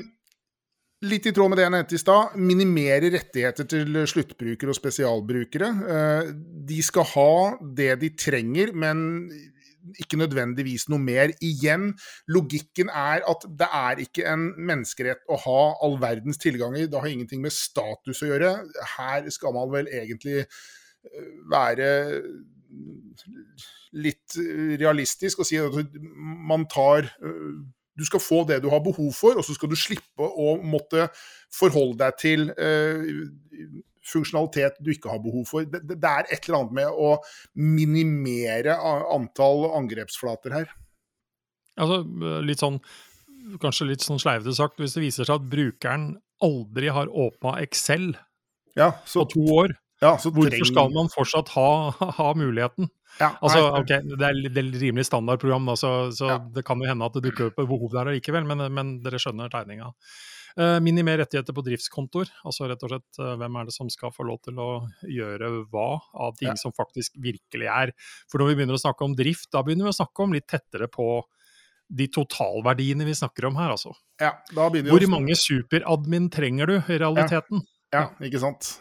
litt 1.05 1.27
i 1.29 1.33
tråd 1.35 1.51
med 1.51 1.59
det 1.59 1.67
jeg 1.67 1.73
nevnte 1.75 1.97
i 1.97 2.01
stad, 2.01 2.37
minimere 2.41 3.11
rettigheter 3.13 3.67
til 3.69 3.99
sluttbrukere 4.09 4.73
og 4.73 4.79
spesialbrukere. 4.79 5.69
Uh, 5.83 6.31
de 6.67 6.79
skal 6.85 7.05
ha 7.13 7.29
det 7.77 7.91
de 8.01 8.09
trenger, 8.17 8.73
men 8.73 9.29
ikke 10.01 10.19
nødvendigvis 10.19 10.87
noe 10.91 10.99
mer. 10.99 11.31
Igjen, 11.43 11.91
logikken 12.33 12.91
er 12.91 13.23
at 13.29 13.45
det 13.59 13.69
er 13.79 14.01
ikke 14.03 14.25
en 14.27 14.49
menneskerett 14.57 15.23
å 15.31 15.39
ha 15.45 15.61
all 15.85 15.97
verdens 16.01 16.41
tilganger. 16.41 16.89
Det 16.89 16.99
har 16.99 17.11
ingenting 17.11 17.43
med 17.45 17.55
status 17.55 18.23
å 18.23 18.31
gjøre. 18.31 18.51
Her 18.97 19.29
skal 19.33 19.55
man 19.55 19.71
vel 19.71 19.87
egentlig 19.87 20.41
eh, 20.43 21.31
være 21.51 21.89
litt 23.97 24.35
realistisk 24.81 25.41
og 25.41 25.47
si 25.47 25.59
at 25.61 25.95
man 26.49 26.67
tar 26.69 27.07
eh, 27.07 27.53
du 27.97 28.05
skal 28.05 28.21
få 28.21 28.43
det 28.47 28.61
du 28.63 28.69
har 28.71 28.83
behov 28.85 29.09
for, 29.17 29.37
og 29.37 29.45
så 29.45 29.55
skal 29.57 29.71
du 29.71 29.77
slippe 29.79 30.23
å 30.23 30.55
måtte 30.61 31.07
forholde 31.53 31.97
deg 32.03 32.19
til 32.21 32.49
eh, 32.53 33.07
funksjonalitet 34.07 34.77
du 34.83 34.91
ikke 34.93 35.11
har 35.11 35.23
behov 35.23 35.47
for. 35.49 35.67
Det, 35.67 35.81
det, 35.89 35.97
er 36.03 36.29
et 36.29 36.45
eller 36.45 36.61
annet 36.61 36.77
med 36.79 36.91
å 36.93 37.15
minimere 37.57 38.77
antall 38.77 39.67
angrepsflater 39.79 40.55
her. 40.59 40.71
Altså, 41.77 42.01
litt 42.45 42.61
sånn, 42.63 42.79
kanskje 43.61 43.91
litt 43.91 44.05
sånn 44.05 44.21
sleivete 44.21 44.55
sagt, 44.57 44.79
hvis 44.81 44.95
det 44.97 45.03
viser 45.03 45.27
seg 45.27 45.41
at 45.41 45.49
brukeren 45.51 46.07
aldri 46.43 46.93
har 46.93 47.09
åpna 47.09 47.57
Excel 47.63 48.11
ja, 48.77 48.91
så, 49.09 49.25
på 49.25 49.33
to 49.33 49.45
år, 49.55 49.73
ja, 50.03 50.13
hvorfor 50.21 50.53
treng... 50.53 50.67
skal 50.69 50.93
man 50.93 51.09
fortsatt 51.09 51.49
ha, 51.55 51.69
ha 52.19 52.29
muligheten? 52.37 52.91
Ja, 53.17 53.31
altså, 53.41 53.61
ok, 53.79 53.91
Det 54.07 54.25
er, 54.27 54.39
det 54.47 54.61
er 54.61 54.71
rimelig 54.81 55.07
standardprogram, 55.09 55.69
da, 55.71 55.75
så, 55.79 55.91
så 56.13 56.31
ja. 56.35 56.39
det 56.53 56.63
kan 56.67 56.81
jo 56.81 56.89
hende 56.89 57.05
at 57.07 57.17
det 57.17 57.23
dukker 57.27 57.49
opp 57.49 57.61
behov 57.61 57.93
der 57.93 58.11
likevel, 58.13 58.45
men, 58.49 58.65
men 58.73 58.97
dere 59.05 59.21
skjønner 59.21 59.51
tegninga. 59.53 59.91
Uh, 60.57 60.79
minimer 60.81 61.19
rettigheter 61.21 61.53
på 61.53 61.61
driftskontoer. 61.67 62.29
Altså 62.49 62.65
rett 62.65 62.81
og 62.81 62.89
slett 62.89 63.19
uh, 63.21 63.35
hvem 63.37 63.57
er 63.59 63.67
det 63.67 63.75
som 63.75 63.89
skal 63.93 64.09
få 64.13 64.25
lov 64.25 64.39
til 64.47 64.57
å 64.57 64.69
gjøre 65.05 65.51
hva 65.69 65.89
av 66.17 66.37
ting 66.39 66.49
ja. 66.49 66.57
som 66.57 66.73
faktisk 66.73 67.13
virkelig 67.21 67.69
er. 67.69 67.93
For 68.25 68.41
når 68.41 68.49
vi 68.49 68.55
begynner 68.59 68.77
å 68.77 68.81
snakke 68.81 69.05
om 69.05 69.13
drift, 69.17 69.51
da 69.53 69.61
begynner 69.65 69.85
vi 69.85 69.93
å 69.93 69.99
snakke 69.99 70.25
om 70.25 70.33
litt 70.33 70.47
tettere 70.49 70.89
på 70.89 71.21
de 71.87 72.07
totalverdiene 72.11 73.05
vi 73.07 73.13
snakker 73.15 73.47
om 73.47 73.59
her, 73.61 73.71
altså. 73.75 73.93
Ja, 74.19 74.33
Hvor 74.51 75.05
mange 75.11 75.37
superadmin 75.39 76.27
trenger 76.33 76.67
du 76.67 76.75
i 76.79 76.97
realiteten? 76.99 77.61
Ja, 77.93 78.09
ja 78.09 78.27
ikke 78.27 78.41
sant. 78.41 78.73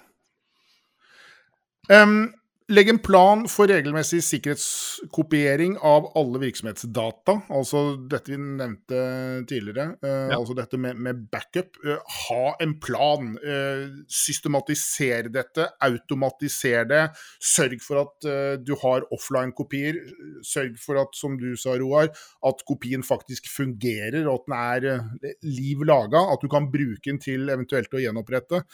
Um, 1.93 2.33
Legg 2.67 2.89
en 2.91 2.99
plan 2.99 3.45
for 3.47 3.71
regelmessig 3.71 4.25
sikkerhetskopiering 4.27 5.77
av 5.87 6.09
alle 6.19 6.41
virksomhetsdata. 6.43 7.37
Altså 7.55 7.83
dette 8.11 8.33
vi 8.33 8.39
nevnte 8.43 9.03
tidligere. 9.47 9.93
Uh, 10.03 10.09
ja. 10.33 10.39
Altså 10.41 10.57
dette 10.59 10.81
med, 10.83 10.99
med 10.99 11.21
backup. 11.31 11.79
Uh, 11.85 12.01
ha 12.25 12.57
en 12.65 12.73
plan. 12.83 13.29
Uh, 13.39 14.03
systematisere 14.11 15.31
dette. 15.31 15.69
Automatisere 15.87 16.83
det. 16.91 17.05
Sørg 17.39 17.79
for 17.87 18.03
at 18.03 18.29
du 18.67 18.75
har 18.83 19.07
offline-kopier. 19.15 20.03
Sørg 20.43 20.75
for 20.83 20.99
at, 21.05 21.15
som 21.15 21.39
du 21.39 21.53
sa, 21.55 21.79
Roar, 21.79 22.11
at 22.51 22.67
kopien 22.67 23.07
faktisk 23.07 23.47
fungerer, 23.53 24.25
og 24.27 24.43
at 24.43 24.51
den 24.51 24.59
er 24.59 25.39
liv 25.47 25.87
laga. 25.87 26.27
At 26.35 26.43
du 26.43 26.51
kan 26.51 26.67
bruke 26.75 27.07
den 27.07 27.23
til 27.23 27.47
eventuelt 27.47 27.95
å 27.95 28.03
gjenopprette. 28.03 28.65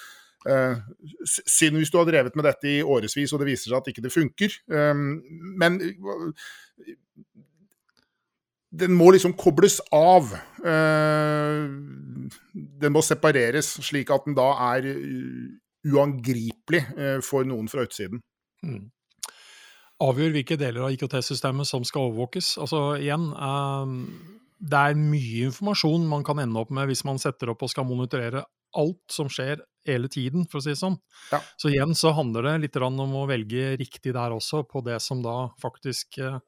Uh, 0.42 0.74
synd 1.22 1.78
hvis 1.78 1.92
du 1.92 2.00
har 2.00 2.08
drevet 2.08 2.34
med 2.34 2.42
dette 2.48 2.66
i 2.66 2.82
årevis 2.82 3.30
og 3.30 3.38
det 3.42 3.50
viser 3.52 3.70
seg 3.70 3.78
at 3.78 3.88
ikke 3.92 4.02
det 4.02 4.14
funker. 4.14 4.50
Um, 4.66 5.22
men 5.60 5.78
uh, 5.78 6.32
den 8.72 8.92
må 8.96 9.10
liksom 9.12 9.34
kobles 9.36 9.82
av. 9.92 10.32
Den 10.64 12.30
må 12.94 13.02
separeres, 13.04 13.68
slik 13.84 14.08
at 14.14 14.24
den 14.24 14.32
da 14.38 14.46
er 14.72 14.86
uangripelig 15.84 16.80
for 17.26 17.44
noen 17.44 17.68
fra 17.68 17.84
utsiden. 17.84 18.22
Mm. 18.64 18.88
Avgjør 20.00 20.32
hvilke 20.38 20.56
deler 20.56 20.86
av 20.86 20.92
IKT-systemet 20.96 21.68
som 21.68 21.84
skal 21.84 22.08
overvåkes. 22.08 22.56
Altså 22.64 22.96
igjen, 22.96 23.28
det 24.72 24.80
er 24.88 25.04
mye 25.04 25.50
informasjon 25.50 26.08
man 26.08 26.24
kan 26.24 26.40
ende 26.40 26.56
opp 26.64 26.72
med 26.72 26.88
hvis 26.88 27.04
man 27.04 27.20
setter 27.20 27.52
opp 27.52 27.60
og 27.66 27.72
skal 27.74 27.84
monitorere 27.84 28.40
alt 28.78 29.02
som 29.12 29.30
skjer 29.32 29.62
hele 29.88 30.08
tiden, 30.12 30.46
for 30.50 30.60
å 30.60 30.64
si 30.64 30.72
det 30.72 30.80
sånn. 30.80 30.98
Ja. 31.32 31.40
Så 31.58 31.72
igjen 31.72 31.94
så 31.98 32.12
handler 32.14 32.46
det 32.46 32.58
litt 32.66 32.78
om 32.78 33.16
å 33.18 33.26
velge 33.30 33.74
riktig 33.80 34.14
der 34.14 34.34
også, 34.34 34.62
på 34.68 34.82
det 34.86 35.00
som 35.02 35.22
da 35.24 35.50
faktisk 35.62 36.20
eh, 36.22 36.38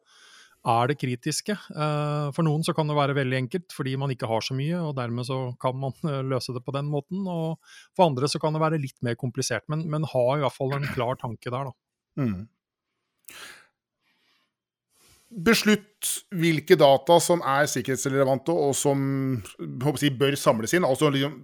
er 0.64 0.88
det 0.88 0.96
kritiske. 1.00 1.56
Eh, 1.56 2.28
for 2.36 2.46
noen 2.46 2.64
så 2.66 2.74
kan 2.76 2.88
det 2.88 2.96
være 2.96 3.16
veldig 3.18 3.40
enkelt 3.42 3.74
fordi 3.74 3.96
man 4.00 4.14
ikke 4.14 4.30
har 4.30 4.44
så 4.44 4.56
mye, 4.56 4.78
og 4.80 4.94
dermed 4.98 5.26
så 5.28 5.40
kan 5.62 5.76
man 5.80 5.96
eh, 6.06 6.22
løse 6.24 6.54
det 6.56 6.64
på 6.64 6.74
den 6.76 6.88
måten. 6.92 7.26
Og 7.28 7.58
for 7.96 8.06
andre 8.08 8.30
så 8.30 8.40
kan 8.42 8.54
det 8.54 8.62
være 8.64 8.80
litt 8.82 8.96
mer 9.04 9.18
komplisert, 9.20 9.66
men, 9.72 9.86
men 9.90 10.08
ha 10.14 10.24
i 10.36 10.44
hvert 10.44 10.56
fall 10.56 10.78
en 10.78 10.88
klar 10.94 11.20
tanke 11.20 11.50
der, 11.50 11.70
da. 11.70 11.76
Mm. 12.24 12.46
Beslutt 15.44 16.10
hvilke 16.30 16.76
data 16.78 17.16
som 17.18 17.40
er 17.42 17.66
sikkerhetsrelevante 17.66 18.54
og 18.54 18.74
som 18.78 19.00
jeg, 19.58 20.12
bør 20.14 20.36
samles 20.38 20.76
inn. 20.76 20.86
Altså 20.86 21.10
liksom, 21.10 21.40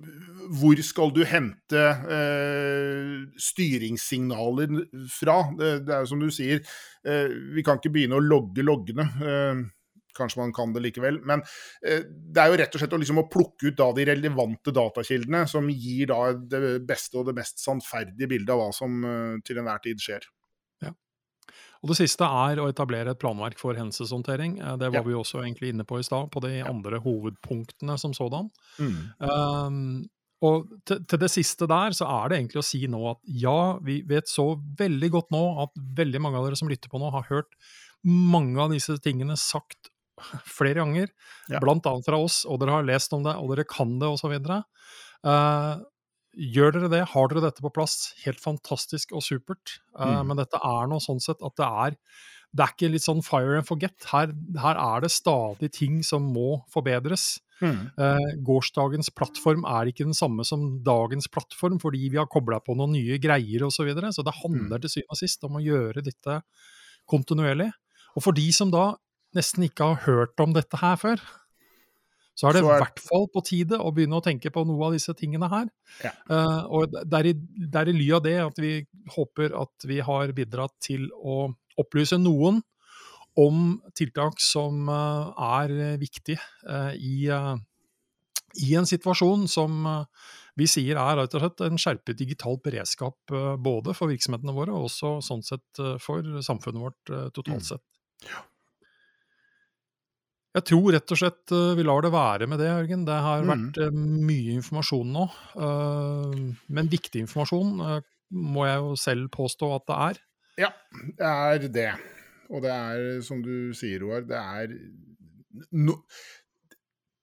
hvor 0.51 0.81
skal 0.83 1.13
du 1.15 1.21
hente 1.29 1.83
eh, 2.17 3.19
styringssignaler 3.39 4.73
fra? 5.13 5.43
Det, 5.59 5.75
det, 5.87 5.95
er 5.95 6.05
jo 6.05 6.11
som 6.11 6.23
du 6.23 6.31
sier, 6.35 6.65
eh, 7.07 7.29
vi 7.55 7.65
kan 7.67 7.79
ikke 7.79 7.93
begynne 7.95 8.19
å 8.19 8.25
logge 8.25 8.65
loggene. 8.67 9.07
Eh, 9.21 9.63
kanskje 10.17 10.41
man 10.43 10.53
kan 10.53 10.73
det 10.75 10.83
likevel. 10.83 11.21
Men 11.27 11.45
eh, 11.87 12.03
det 12.03 12.43
er 12.43 12.51
jo 12.51 12.59
rett 12.61 12.75
og 12.75 12.83
slett 12.83 12.99
å, 12.99 13.01
liksom, 13.01 13.23
å 13.23 13.29
plukke 13.31 13.71
ut 13.71 13.79
da, 13.79 13.89
de 13.97 14.09
relevante 14.11 14.75
datakildene, 14.75 15.47
som 15.51 15.71
gir 15.71 16.11
da, 16.11 16.21
det 16.35 16.81
beste 16.89 17.21
og 17.21 17.31
det 17.31 17.39
mest 17.39 17.63
sannferdige 17.63 18.31
bildet 18.35 18.55
av 18.57 18.65
hva 18.65 18.69
som 18.75 19.01
eh, 19.07 19.41
til 19.47 19.63
enhver 19.63 19.83
tid 19.87 20.03
skjer. 20.03 20.29
Og 21.81 21.89
Det 21.93 21.97
siste 21.97 22.27
er 22.29 22.61
å 22.61 22.69
etablere 22.69 23.15
et 23.15 23.21
planverk 23.21 23.61
for 23.61 23.79
hendelseshåndtering. 23.79 24.59
Eh, 24.61 24.77
det 24.81 24.91
var 24.93 25.01
ja. 25.01 25.07
vi 25.07 25.17
også 25.17 25.43
egentlig 25.43 25.73
inne 25.73 25.87
på 25.89 26.01
i 26.01 26.07
stad, 26.07 26.29
på 26.33 26.43
de 26.45 26.59
ja. 26.59 26.69
andre 26.69 27.01
hovedpunktene 27.01 27.97
som 28.01 28.15
sådan. 28.17 28.51
Mm. 28.81 28.99
Um, 29.25 29.79
og 30.41 30.71
til, 30.89 31.03
til, 31.05 31.21
det 31.21 31.29
siste 31.33 31.69
der, 31.69 31.93
så 31.97 32.09
er 32.09 32.31
det 32.31 32.39
egentlig 32.39 32.63
å 32.63 32.65
si 32.65 32.81
nå 32.89 33.01
at 33.11 33.21
ja, 33.43 33.77
vi 33.85 34.01
vet 34.09 34.31
så 34.31 34.55
veldig 34.79 35.11
godt 35.13 35.35
nå 35.35 35.43
at 35.67 35.75
veldig 35.99 36.23
mange 36.25 36.41
av 36.41 36.49
dere 36.49 36.57
som 36.57 36.71
lytter 36.71 36.93
på 36.93 37.01
nå, 37.01 37.11
har 37.13 37.29
hørt 37.29 37.53
mange 38.09 38.57
av 38.63 38.73
disse 38.73 38.97
tingene 39.05 39.37
sagt 39.41 39.93
flere 40.49 40.81
ganger, 40.81 41.13
ja. 41.53 41.61
blant 41.61 41.87
annet 41.89 42.09
fra 42.09 42.19
oss, 42.21 42.43
og 42.49 42.61
dere 42.61 42.79
har 42.79 42.89
lest 42.89 43.13
om 43.17 43.25
det, 43.25 43.37
og 43.37 43.53
dere 43.53 43.69
kan 43.69 43.95
det, 44.01 44.09
osv. 44.09 44.35
Uh, 45.25 45.81
gjør 46.57 46.77
dere 46.77 46.93
det, 46.93 47.05
har 47.13 47.31
dere 47.31 47.45
dette 47.47 47.65
på 47.65 47.73
plass, 47.77 48.13
helt 48.25 48.41
fantastisk 48.41 49.15
og 49.17 49.25
supert. 49.25 49.79
Uh, 49.97 50.21
mm. 50.21 50.31
Men 50.31 50.43
dette 50.43 50.61
er 50.61 50.91
noe 50.91 51.05
sånn 51.05 51.23
sett 51.25 51.45
at 51.45 51.57
det 51.61 51.69
er 51.69 51.99
det 52.51 52.65
er 52.65 52.73
ikke 52.75 52.91
litt 52.91 53.05
sånn 53.05 53.21
fire 53.23 53.61
and 53.61 53.67
forget. 53.67 53.95
Her, 54.11 54.33
her 54.59 54.79
er 54.81 55.05
det 55.05 55.13
stadig 55.15 55.71
ting 55.77 56.01
som 56.07 56.25
må 56.35 56.65
forbedres. 56.73 57.37
Mm. 57.61 57.81
Eh, 57.93 58.31
gårsdagens 58.47 59.13
plattform 59.17 59.67
er 59.69 59.91
ikke 59.91 60.07
den 60.09 60.17
samme 60.17 60.47
som 60.49 60.81
dagens 60.85 61.29
plattform, 61.33 61.79
fordi 61.83 62.09
vi 62.13 62.21
har 62.21 62.29
kobla 62.31 62.61
på 62.65 62.77
noen 62.79 62.95
nye 62.97 63.21
greier 63.23 63.67
osv. 63.67 63.81
Så, 63.81 63.87
videre. 63.89 64.13
så 64.13 64.25
det 64.27 64.37
handler 64.43 64.77
mm. 64.77 64.83
til 64.85 64.95
syvende 64.95 65.17
og 65.17 65.21
sist 65.21 65.47
om 65.49 65.57
å 65.57 65.65
gjøre 65.65 66.05
dette 66.05 66.41
kontinuerlig. 67.09 67.71
Og 68.17 68.25
for 68.27 68.37
de 68.37 68.47
som 68.53 68.73
da 68.73 68.91
nesten 69.37 69.65
ikke 69.65 69.93
har 69.93 70.03
hørt 70.09 70.43
om 70.43 70.53
dette 70.57 70.81
her 70.81 70.99
før, 71.01 71.23
så 72.41 72.49
er 72.49 72.57
det 72.57 72.63
i 72.63 72.69
hvert 72.71 73.01
fall 73.05 73.27
på 73.33 73.43
tide 73.45 73.77
å 73.77 73.91
begynne 73.93 74.17
å 74.17 74.25
tenke 74.25 74.53
på 74.53 74.63
noe 74.65 74.87
av 74.89 74.95
disse 74.97 75.13
tingene 75.17 75.49
her. 75.53 75.67
Ja. 76.01 76.13
Uh, 76.31 76.63
og 76.73 76.95
det 76.97 77.19
er, 77.19 77.29
i, 77.29 77.35
det 77.37 77.83
er 77.83 77.91
i 77.91 77.97
ly 77.97 78.07
av 78.17 78.23
det 78.25 78.37
at 78.41 78.61
vi 78.63 78.73
håper 79.17 79.53
at 79.61 79.89
vi 79.89 79.99
har 80.05 80.33
bidratt 80.37 80.77
til 80.85 81.11
å 81.21 81.51
opplyse 81.81 82.17
noen 82.21 82.63
om 83.41 83.81
tiltak 83.97 84.41
som 84.43 84.89
eh, 84.89 85.47
er 85.61 85.97
viktige 86.01 86.41
eh, 86.69 86.93
i, 86.97 87.17
eh, 87.33 87.57
i 88.67 88.75
en 88.79 88.89
situasjon 88.89 89.47
som 89.51 89.87
vi 90.59 90.67
sier 90.69 90.99
er 90.99 91.17
rett 91.21 91.35
og 91.39 91.45
slett 91.45 91.63
en 91.65 91.79
skjerpet 91.81 92.19
digital 92.19 92.59
beredskap 92.61 93.33
både 93.63 93.95
for 93.97 94.11
virksomhetene 94.11 94.53
våre 94.53 94.75
og 94.75 94.89
også 94.89 95.13
sånn 95.25 95.45
sett 95.47 95.81
for 96.03 96.27
samfunnet 96.45 96.83
vårt 96.83 97.13
totalt 97.33 97.63
mm. 97.63 97.69
sett. 97.69 97.85
Ja. 98.27 98.43
Jeg 100.59 100.67
tror 100.67 100.91
rett 100.97 101.15
og 101.15 101.21
slett 101.23 101.55
vi 101.79 101.87
lar 101.87 102.03
det 102.03 102.11
være 102.13 102.51
med 102.51 102.59
det, 102.61 102.69
Jørgen. 102.69 103.07
Det 103.07 103.21
har 103.23 103.47
mm. 103.47 103.53
vært 103.55 103.81
mye 103.95 104.59
informasjon 104.59 105.15
nå. 105.15 105.27
Men 106.67 106.91
viktig 106.91 107.23
informasjon 107.23 108.03
må 108.51 108.67
jeg 108.67 108.83
jo 108.83 108.97
selv 109.07 109.31
påstå 109.39 109.71
at 109.79 109.87
det 109.87 110.01
er. 110.11 110.25
Ja, 110.67 110.75
det 111.23 111.31
er 111.31 111.71
det. 111.79 111.93
Og 112.51 112.65
det 112.65 112.73
er, 112.75 113.21
som 113.25 113.43
du 113.45 113.71
sier, 113.77 114.03
Roar, 114.03 114.27
det 114.27 114.39
er 114.39 114.75
no 115.77 115.99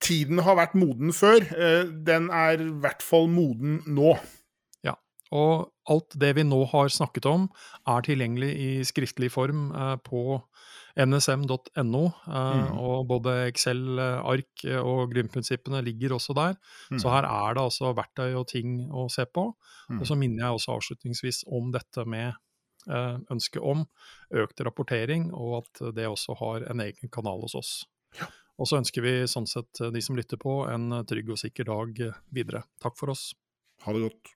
Tiden 0.04 0.40
har 0.46 0.56
vært 0.60 0.76
moden 0.78 1.10
før. 1.16 1.42
Eh, 1.58 1.88
den 2.06 2.30
er 2.32 2.62
i 2.62 2.70
hvert 2.84 3.02
fall 3.04 3.26
moden 3.32 3.80
nå. 3.90 4.14
Ja, 4.86 4.94
og 5.36 5.72
alt 5.90 6.14
det 6.22 6.36
vi 6.38 6.46
nå 6.46 6.62
har 6.70 6.92
snakket 6.94 7.26
om, 7.28 7.48
er 7.90 8.06
tilgjengelig 8.06 8.52
i 8.62 8.70
skriftlig 8.88 9.32
form 9.34 9.72
eh, 9.74 9.96
på 10.06 10.38
nsm.no. 11.02 12.04
Eh, 12.14 12.62
mm. 12.62 12.78
Og 12.78 13.10
både 13.10 13.36
Excel-ark 13.50 14.68
og 14.84 15.10
grunnprinsippene 15.16 15.82
ligger 15.90 16.16
også 16.20 16.38
der. 16.38 16.56
Mm. 16.92 17.02
Så 17.02 17.12
her 17.12 17.28
er 17.28 17.58
det 17.58 17.66
altså 17.66 17.92
verktøy 17.98 18.38
og 18.38 18.48
ting 18.54 18.84
å 18.94 19.10
se 19.12 19.26
på. 19.26 19.50
Mm. 19.90 20.02
Og 20.02 20.12
så 20.12 20.20
minner 20.20 20.46
jeg 20.46 20.60
også 20.62 20.78
avslutningsvis 20.78 21.44
om 21.58 21.74
dette 21.74 22.06
med 22.06 22.38
Eh, 22.88 23.18
ønske 23.34 23.60
om 23.60 23.84
økt 24.32 24.62
rapportering, 24.64 25.32
og 25.36 25.64
at 25.64 25.82
det 25.96 26.08
også 26.08 26.38
har 26.40 26.68
en 26.72 26.80
egen 26.86 27.12
kanal 27.12 27.44
hos 27.44 27.56
oss. 27.60 27.72
Ja. 28.20 28.30
Og 28.58 28.70
så 28.70 28.80
ønsker 28.80 29.04
vi 29.06 29.14
sånn 29.30 29.48
sett 29.50 29.82
eh, 29.84 29.92
de 29.94 30.02
som 30.04 30.18
lytter 30.18 30.40
på, 30.42 30.62
en 30.72 30.92
eh, 31.02 31.06
trygg 31.10 31.34
og 31.36 31.42
sikker 31.44 31.68
dag 31.68 32.02
videre. 32.34 32.64
Takk 32.84 32.96
for 33.00 33.14
oss. 33.14 33.30
Ha 33.84 33.94
det 33.94 34.08
godt. 34.08 34.34